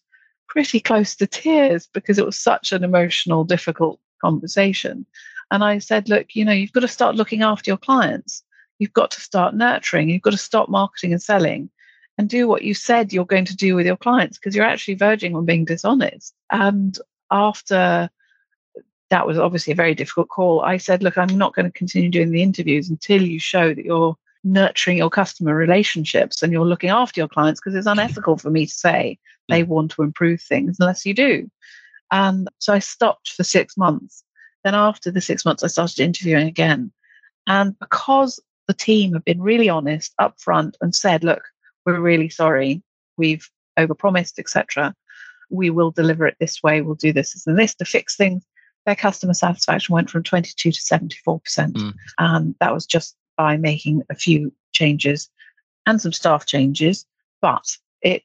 [0.48, 5.06] pretty close to tears because it was such an emotional, difficult conversation.
[5.50, 8.42] And I said, look, you know, you've got to start looking after your clients.
[8.78, 10.08] You've got to start nurturing.
[10.08, 11.70] You've got to stop marketing and selling
[12.18, 14.94] and do what you said you're going to do with your clients because you're actually
[14.94, 16.34] verging on being dishonest.
[16.50, 16.98] And
[17.30, 18.10] after
[19.14, 22.10] that was obviously a very difficult call, I said, look, I'm not going to continue
[22.10, 26.90] doing the interviews until you show that you're nurturing your customer relationships and you're looking
[26.90, 29.68] after your clients because it's unethical for me to say they mm.
[29.68, 31.50] want to improve things unless you do.
[32.10, 34.24] And so I stopped for six months
[34.64, 36.90] then after the six months, I started interviewing again.
[37.46, 41.42] And because the team have been really honest upfront and said, look,
[41.84, 42.82] we're really sorry,
[43.18, 43.48] we've
[43.78, 44.94] overpromised, etc.
[45.50, 48.42] We will deliver it this way, we'll do this, this and this to fix things.
[48.86, 51.40] Their customer satisfaction went from 22 to 74%.
[51.72, 51.94] Mm.
[52.18, 55.30] And that was just by making a few changes
[55.86, 57.06] and some staff changes,
[57.40, 58.22] but it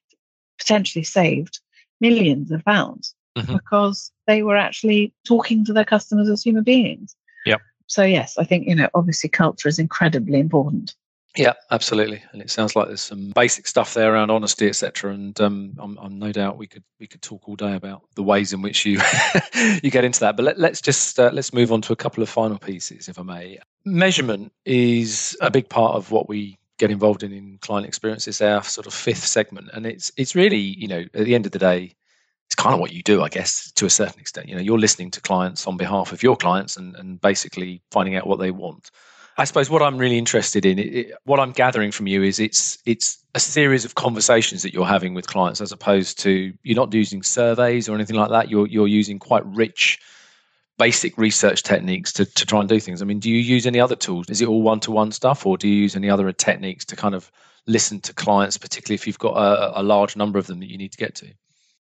[0.57, 1.59] potentially saved
[2.01, 3.53] millions of pounds mm-hmm.
[3.53, 7.15] because they were actually talking to their customers as human beings.
[7.45, 7.61] Yep.
[7.87, 10.95] So yes, I think you know obviously culture is incredibly important.
[11.37, 15.13] Yeah, absolutely, and it sounds like there's some basic stuff there around honesty, etc.
[15.13, 18.23] And um, I'm, I'm, no doubt we could we could talk all day about the
[18.23, 18.99] ways in which you
[19.83, 20.35] you get into that.
[20.35, 23.19] But let, us just uh, let's move on to a couple of final pieces, if
[23.19, 23.59] I may.
[23.85, 28.27] Measurement is a big part of what we get involved in in client experience.
[28.27, 31.45] It's our sort of fifth segment, and it's it's really you know at the end
[31.45, 31.93] of the day,
[32.47, 34.49] it's kind of what you do, I guess, to a certain extent.
[34.49, 38.15] You know, you're listening to clients on behalf of your clients and, and basically finding
[38.15, 38.89] out what they want.
[39.39, 42.41] I suppose what I'm really interested in, it, it, what I'm gathering from you is
[42.41, 46.75] it's it's a series of conversations that you're having with clients, as opposed to you're
[46.75, 48.49] not using surveys or anything like that.
[48.49, 49.97] You're you're using quite rich,
[50.77, 53.01] basic research techniques to to try and do things.
[53.01, 54.29] I mean, do you use any other tools?
[54.29, 56.97] Is it all one to one stuff, or do you use any other techniques to
[56.97, 57.31] kind of
[57.65, 60.77] listen to clients, particularly if you've got a, a large number of them that you
[60.77, 61.27] need to get to?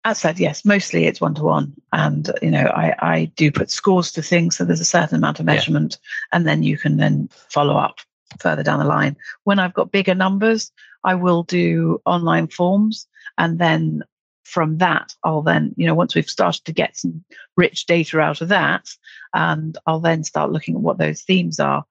[0.08, 1.74] As said, yes, mostly it's one to one.
[1.92, 4.56] And, you know, I, I do put scores to things.
[4.56, 6.38] So there's a certain amount of measurement, yeah.
[6.38, 7.98] and then you can then follow up
[8.40, 9.18] further down the line.
[9.44, 10.72] When I've got bigger numbers,
[11.04, 13.06] I will do online forms.
[13.38, 14.02] And then
[14.46, 17.26] from that, I'll then, you know, once we've started to get some
[17.58, 18.88] rich data out of that,
[19.34, 21.84] and I'll then start looking at what those themes are.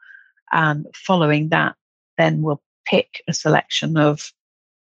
[0.53, 1.75] And following that,
[2.17, 4.33] then we'll pick a selection of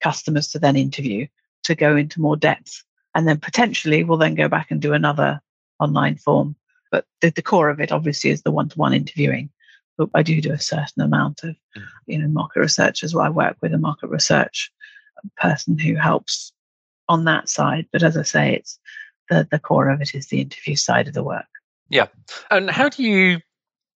[0.02, 1.26] customers to then interview
[1.64, 2.82] to go into more depth
[3.16, 5.40] and then potentially we'll then go back and do another
[5.80, 6.54] online form.
[6.92, 9.48] But the, the core of it obviously is the one-to-one interviewing.
[9.96, 11.82] But I do do a certain amount of, mm.
[12.06, 13.24] you know, market research as well.
[13.24, 14.70] I work with a market research
[15.38, 16.52] person who helps
[17.08, 17.86] on that side.
[17.90, 18.78] But as I say, it's
[19.30, 21.46] the, the core of it is the interview side of the work.
[21.88, 22.08] Yeah.
[22.50, 23.38] And how do you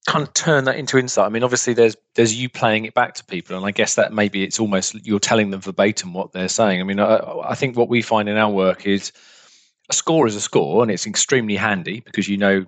[0.07, 1.27] kind of turn that into insight?
[1.27, 4.13] I mean, obviously there's there's you playing it back to people, and I guess that
[4.13, 6.81] maybe it's almost you're telling them verbatim what they're saying.
[6.81, 9.13] I mean, I, I think what we find in our work is
[9.89, 12.65] a score is a score, and it's extremely handy because you know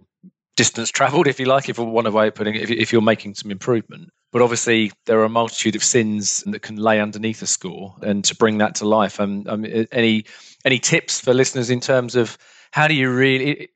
[0.56, 3.34] distance traveled, if you like, if one way of putting it, if, if, you're making
[3.34, 4.10] some improvement.
[4.32, 8.24] But obviously, there are a multitude of sins that can lay underneath a score, and
[8.24, 9.20] to bring that to life.
[9.20, 10.24] Um, um any
[10.64, 12.38] any tips for listeners in terms of
[12.70, 13.68] how do you really?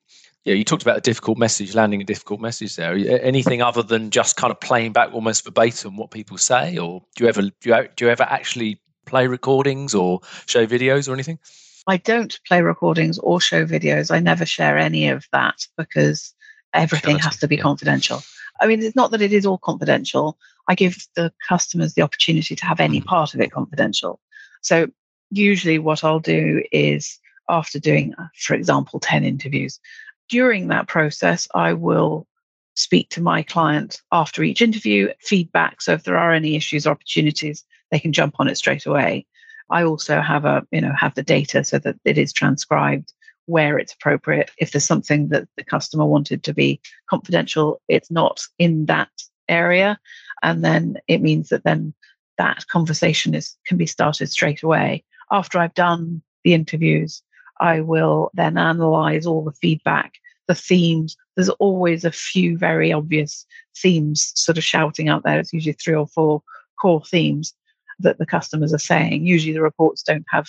[0.46, 2.94] Yeah, you talked about a difficult message, landing a difficult message there.
[2.94, 7.24] Anything other than just kind of playing back almost verbatim what people say, or do
[7.24, 11.40] you ever do you, do you ever actually play recordings or show videos or anything?
[11.88, 14.12] I don't play recordings or show videos.
[14.12, 16.32] I never share any of that because
[16.72, 17.62] everything has to be yeah.
[17.62, 18.22] confidential.
[18.60, 20.38] I mean, it's not that it is all confidential.
[20.68, 23.08] I give the customers the opportunity to have any mm-hmm.
[23.08, 24.20] part of it confidential.
[24.62, 24.86] So
[25.28, 27.18] usually what I'll do is
[27.48, 29.80] after doing, uh, for example, 10 interviews,
[30.28, 32.26] during that process, I will
[32.74, 35.80] speak to my client after each interview, feedback.
[35.80, 39.26] So if there are any issues or opportunities, they can jump on it straight away.
[39.70, 43.12] I also have a, you know, have the data so that it is transcribed
[43.46, 44.50] where it's appropriate.
[44.58, 49.10] If there's something that the customer wanted to be confidential, it's not in that
[49.48, 49.98] area.
[50.42, 51.94] And then it means that then
[52.38, 55.04] that conversation is can be started straight away.
[55.30, 57.22] After I've done the interviews,
[57.60, 60.14] I will then analyze all the feedback,
[60.48, 61.16] the themes.
[61.34, 63.46] There's always a few very obvious
[63.76, 65.38] themes sort of shouting out there.
[65.38, 66.42] It's usually three or four
[66.80, 67.54] core themes
[67.98, 69.26] that the customers are saying.
[69.26, 70.46] Usually the reports don't have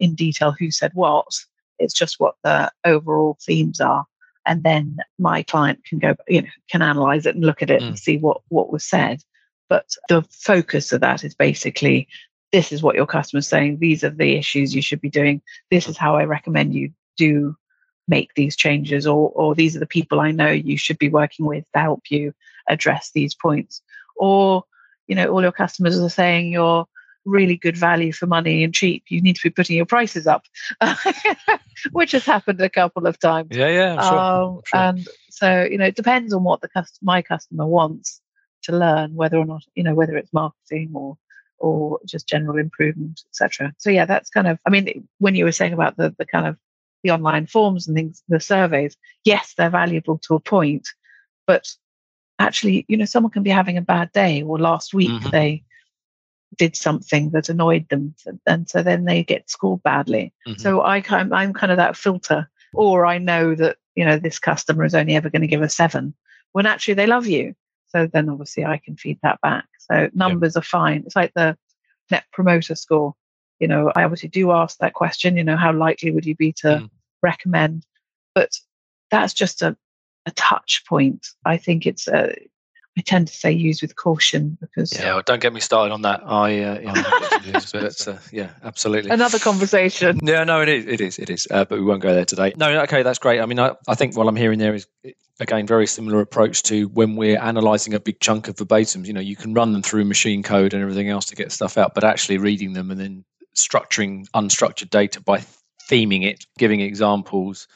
[0.00, 1.26] in detail who said what.
[1.78, 4.06] It's just what the overall themes are.
[4.46, 7.80] And then my client can go, you know, can analyze it and look at it
[7.80, 7.88] mm.
[7.88, 9.22] and see what, what was said.
[9.68, 12.06] But the focus of that is basically
[12.54, 13.78] this is what your customer's saying.
[13.80, 15.42] These are the issues you should be doing.
[15.72, 17.56] This is how I recommend you do
[18.06, 21.46] make these changes, or, or these are the people I know you should be working
[21.46, 22.32] with to help you
[22.68, 23.82] address these points.
[24.14, 24.62] Or
[25.08, 26.86] you know all your customers are saying you're
[27.24, 30.44] really good value for money and cheap you need to be putting your prices up
[31.92, 34.18] which has happened a couple of times yeah yeah sure.
[34.18, 34.80] Um, sure.
[34.80, 38.20] and so you know it depends on what the cust- my customer wants
[38.62, 41.16] to learn whether or not you know whether it's marketing or
[41.58, 45.52] or just general improvement etc so yeah that's kind of i mean when you were
[45.52, 46.56] saying about the the kind of
[47.02, 50.88] the online forms and things the surveys yes they're valuable to a point
[51.46, 51.68] but
[52.38, 55.30] actually, you know, someone can be having a bad day, or last week mm-hmm.
[55.30, 55.64] they
[56.56, 58.14] did something that annoyed them,
[58.46, 60.32] and so then they get scored badly.
[60.46, 60.60] Mm-hmm.
[60.60, 64.38] So I kind, I'm kind of that filter, or I know that you know this
[64.38, 66.14] customer is only ever going to give a seven
[66.52, 67.54] when actually they love you.
[67.94, 69.66] So then obviously I can feed that back.
[69.78, 71.04] So numbers are fine.
[71.06, 71.56] It's like the
[72.10, 73.14] net promoter score.
[73.60, 75.36] You know, I obviously do ask that question.
[75.36, 76.90] You know, how likely would you be to mm.
[77.22, 77.86] recommend?
[78.34, 78.50] But
[79.10, 79.76] that's just a
[80.26, 81.26] a touch point.
[81.44, 82.34] I think it's a, uh,
[83.04, 86.22] tend to say use with caution because yeah, well, don't get me started on that.
[86.24, 90.20] I uh, yeah, but, uh, yeah, absolutely another conversation.
[90.22, 91.46] Yeah, no, it is, it is, it is.
[91.50, 92.54] Uh, but we won't go there today.
[92.56, 93.40] No, okay, that's great.
[93.40, 94.86] I mean, I, I think what I'm hearing there is
[95.40, 99.06] again very similar approach to when we're analysing a big chunk of verbatims.
[99.06, 101.76] You know, you can run them through machine code and everything else to get stuff
[101.76, 103.24] out, but actually reading them and then
[103.54, 105.44] structuring unstructured data by
[105.90, 107.68] theming it, giving examples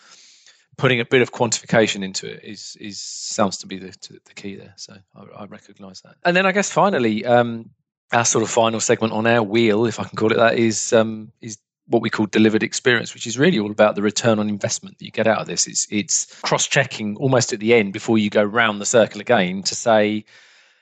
[0.78, 3.94] putting a bit of quantification into it is is sounds to be the
[4.24, 4.72] the key there.
[4.76, 6.14] So I, I recognise that.
[6.24, 7.70] And then I guess finally, um,
[8.12, 10.94] our sort of final segment on our wheel, if I can call it that, is
[10.94, 11.58] um, is
[11.88, 15.04] what we call delivered experience, which is really all about the return on investment that
[15.04, 15.66] you get out of this.
[15.66, 19.62] It's it's cross checking almost at the end before you go round the circle again
[19.64, 20.24] to say.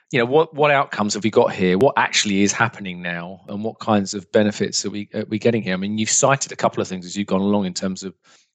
[0.09, 0.53] You know what?
[0.53, 1.77] What outcomes have we got here?
[1.77, 5.61] What actually is happening now, and what kinds of benefits are we are we getting
[5.61, 5.73] here?
[5.73, 8.13] I mean, you've cited a couple of things as you've gone along in terms of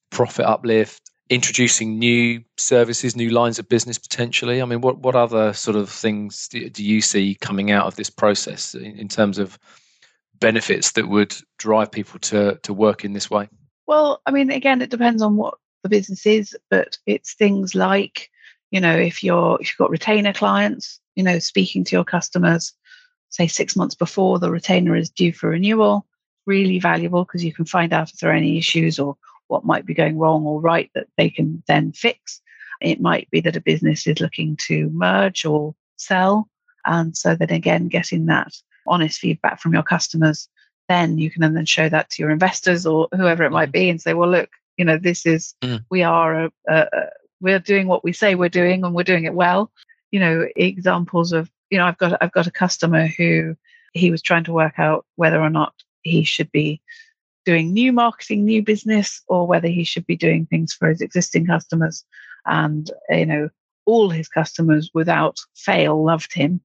[0.09, 4.61] profit uplift, introducing new services, new lines of business potentially?
[4.61, 7.95] I mean, what what other sort of things do, do you see coming out of
[7.95, 9.57] this process in, in, terms of
[10.43, 13.47] benefits that would drive people to to work in this way?
[13.87, 18.29] Well, I mean, again, it depends on what the business is, but it's things like,
[18.69, 22.73] you know, if you're if you've got retainer clients, you know, speaking to your customers,
[23.29, 26.05] say six months before the retainer is due for renewal,
[26.45, 29.15] really valuable because you can find out if there are any issues or
[29.47, 32.41] what might be going wrong or right that they can then fix.
[32.81, 36.49] It might be that a business is looking to merge or sell.
[36.85, 38.53] And so then again, getting that
[38.87, 40.47] honest feedback from your customers,
[40.89, 43.73] then you can then show that to your investors or whoever it might mm.
[43.73, 45.83] be and say, well, look, you know, this is, mm.
[45.89, 47.09] we are, a, a, a,
[47.41, 49.71] we're doing what we say we're doing and we're doing it well.
[50.11, 53.55] You know, examples of, you know, I've got, I've got a customer who
[53.93, 56.81] he was trying to work out whether or not he should be
[57.45, 61.45] doing new marketing, new business, or whether he should be doing things for his existing
[61.45, 62.05] customers.
[62.45, 63.49] And, you know,
[63.85, 66.61] all his customers without fail loved him.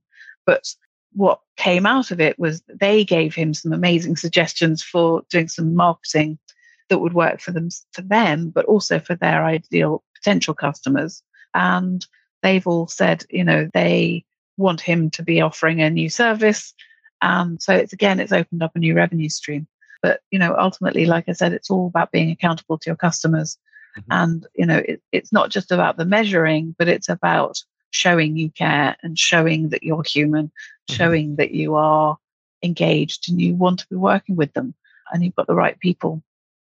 [0.47, 0.69] But
[1.12, 5.74] what came out of it was they gave him some amazing suggestions for doing some
[5.74, 6.38] marketing
[6.88, 11.22] that would work for them for them, but also for their ideal potential customers.
[11.54, 12.04] And
[12.42, 14.24] they've all said, you know, they
[14.56, 16.74] want him to be offering a new service.
[17.22, 19.66] And so it's again, it's opened up a new revenue stream.
[20.02, 23.59] But you know, ultimately, like I said, it's all about being accountable to your customers.
[23.98, 24.12] Mm-hmm.
[24.12, 27.59] And you know, it, it's not just about the measuring, but it's about
[27.91, 30.95] showing you care and showing that you're human, mm-hmm.
[30.95, 32.18] showing that you are
[32.62, 34.74] engaged and you want to be working with them
[35.12, 36.22] and you've got the right people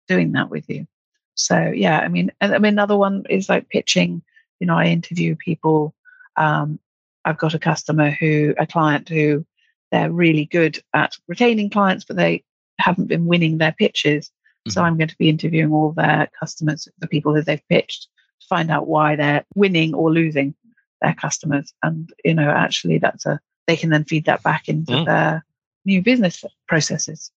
[0.09, 0.87] doing that with you.
[1.35, 4.23] So yeah, I mean, and I mean, another one is like pitching.
[4.61, 5.95] You know, I interview people.
[6.37, 6.79] Um,
[7.25, 9.47] I've got a customer who, a client who,
[9.93, 12.43] they're really good at retaining clients, but they
[12.79, 14.27] haven't been winning their pitches.
[14.27, 14.71] Mm-hmm.
[14.71, 18.09] So I'm going to be interviewing all their customers, the people that they've pitched,
[18.41, 20.55] to find out why they're winning or losing
[21.03, 21.73] their customers.
[21.83, 25.07] And you know, actually, that's a they can then feed that back into mm.
[25.07, 25.45] their
[25.85, 27.31] new business processes.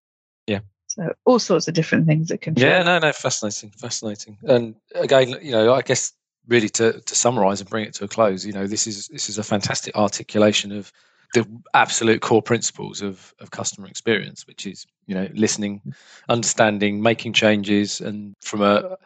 [0.47, 0.59] Yeah.
[0.87, 2.55] So all sorts of different things that can.
[2.55, 4.37] Yeah, no, no, fascinating, fascinating.
[4.43, 6.13] And again, you know, I guess
[6.47, 9.29] really to to summarize and bring it to a close, you know, this is this
[9.29, 10.91] is a fantastic articulation of
[11.33, 15.81] the absolute core principles of of customer experience, which is you know listening,
[16.29, 18.97] understanding, making changes, and from a,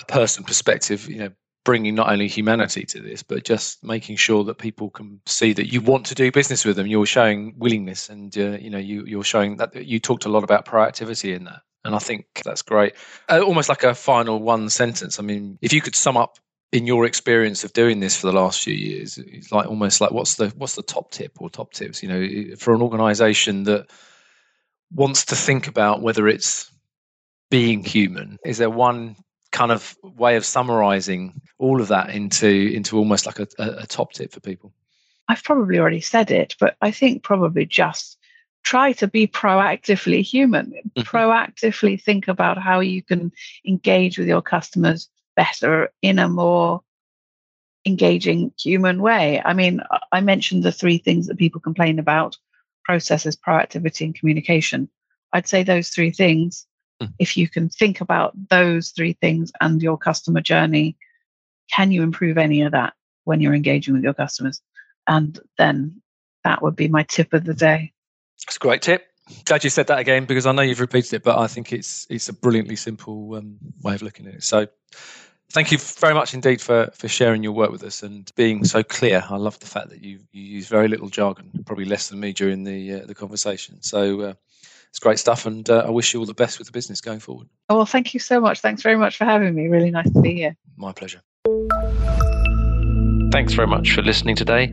[0.00, 1.30] a person perspective, you know,
[1.66, 5.70] bringing not only humanity to this, but just making sure that people can see that
[5.70, 6.86] you want to do business with them.
[6.86, 10.44] You're showing willingness, and uh, you know you you're showing that you talked a lot
[10.44, 12.94] about proactivity in that, and I think that's great.
[13.28, 15.18] Uh, almost like a final one sentence.
[15.18, 16.38] I mean, if you could sum up
[16.70, 20.12] in your experience of doing this for the last few years, it's like almost like
[20.12, 22.00] what's the what's the top tip or top tips?
[22.00, 23.90] You know, for an organisation that
[24.92, 26.70] wants to think about whether it's
[27.50, 29.16] being human, is there one
[29.56, 34.12] kind of way of summarizing all of that into into almost like a, a, top
[34.12, 34.70] tip for people?
[35.28, 38.18] I've probably already said it, but I think probably just
[38.64, 40.72] try to be proactively human.
[40.72, 41.00] Mm-hmm.
[41.00, 43.32] Proactively think about how you can
[43.66, 46.82] engage with your customers better in a more
[47.86, 49.40] engaging human way.
[49.42, 49.80] I mean,
[50.12, 52.36] I mentioned the three things that people complain about
[52.84, 54.90] processes, proactivity, and communication.
[55.32, 56.66] I'd say those three things
[57.02, 57.12] Mm.
[57.18, 60.96] If you can think about those three things and your customer journey,
[61.70, 62.94] can you improve any of that
[63.24, 64.60] when you're engaging with your customers?
[65.06, 66.00] And then
[66.44, 67.92] that would be my tip of the day.
[68.46, 69.06] That's a great tip.
[69.44, 72.06] Glad you said that again because I know you've repeated it, but I think it's
[72.08, 74.44] it's a brilliantly simple um, way of looking at it.
[74.44, 74.68] So,
[75.50, 78.84] thank you very much indeed for for sharing your work with us and being so
[78.84, 79.24] clear.
[79.28, 82.32] I love the fact that you you use very little jargon, probably less than me
[82.32, 83.82] during the uh, the conversation.
[83.82, 84.34] So, uh,
[84.96, 87.20] it's great stuff, and uh, I wish you all the best with the business going
[87.20, 87.48] forward.
[87.68, 88.60] Oh, well, thank you so much.
[88.60, 89.66] Thanks very much for having me.
[89.66, 90.56] Really nice to be here.
[90.78, 91.20] My pleasure.
[93.30, 94.72] Thanks very much for listening today.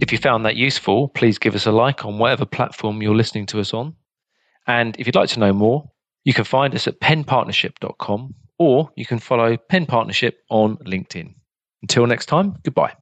[0.00, 3.44] If you found that useful, please give us a like on whatever platform you're listening
[3.46, 3.94] to us on.
[4.66, 5.90] And if you'd like to know more,
[6.24, 11.34] you can find us at penpartnership.com or you can follow Pen Partnership on LinkedIn.
[11.82, 12.94] Until next time, goodbye.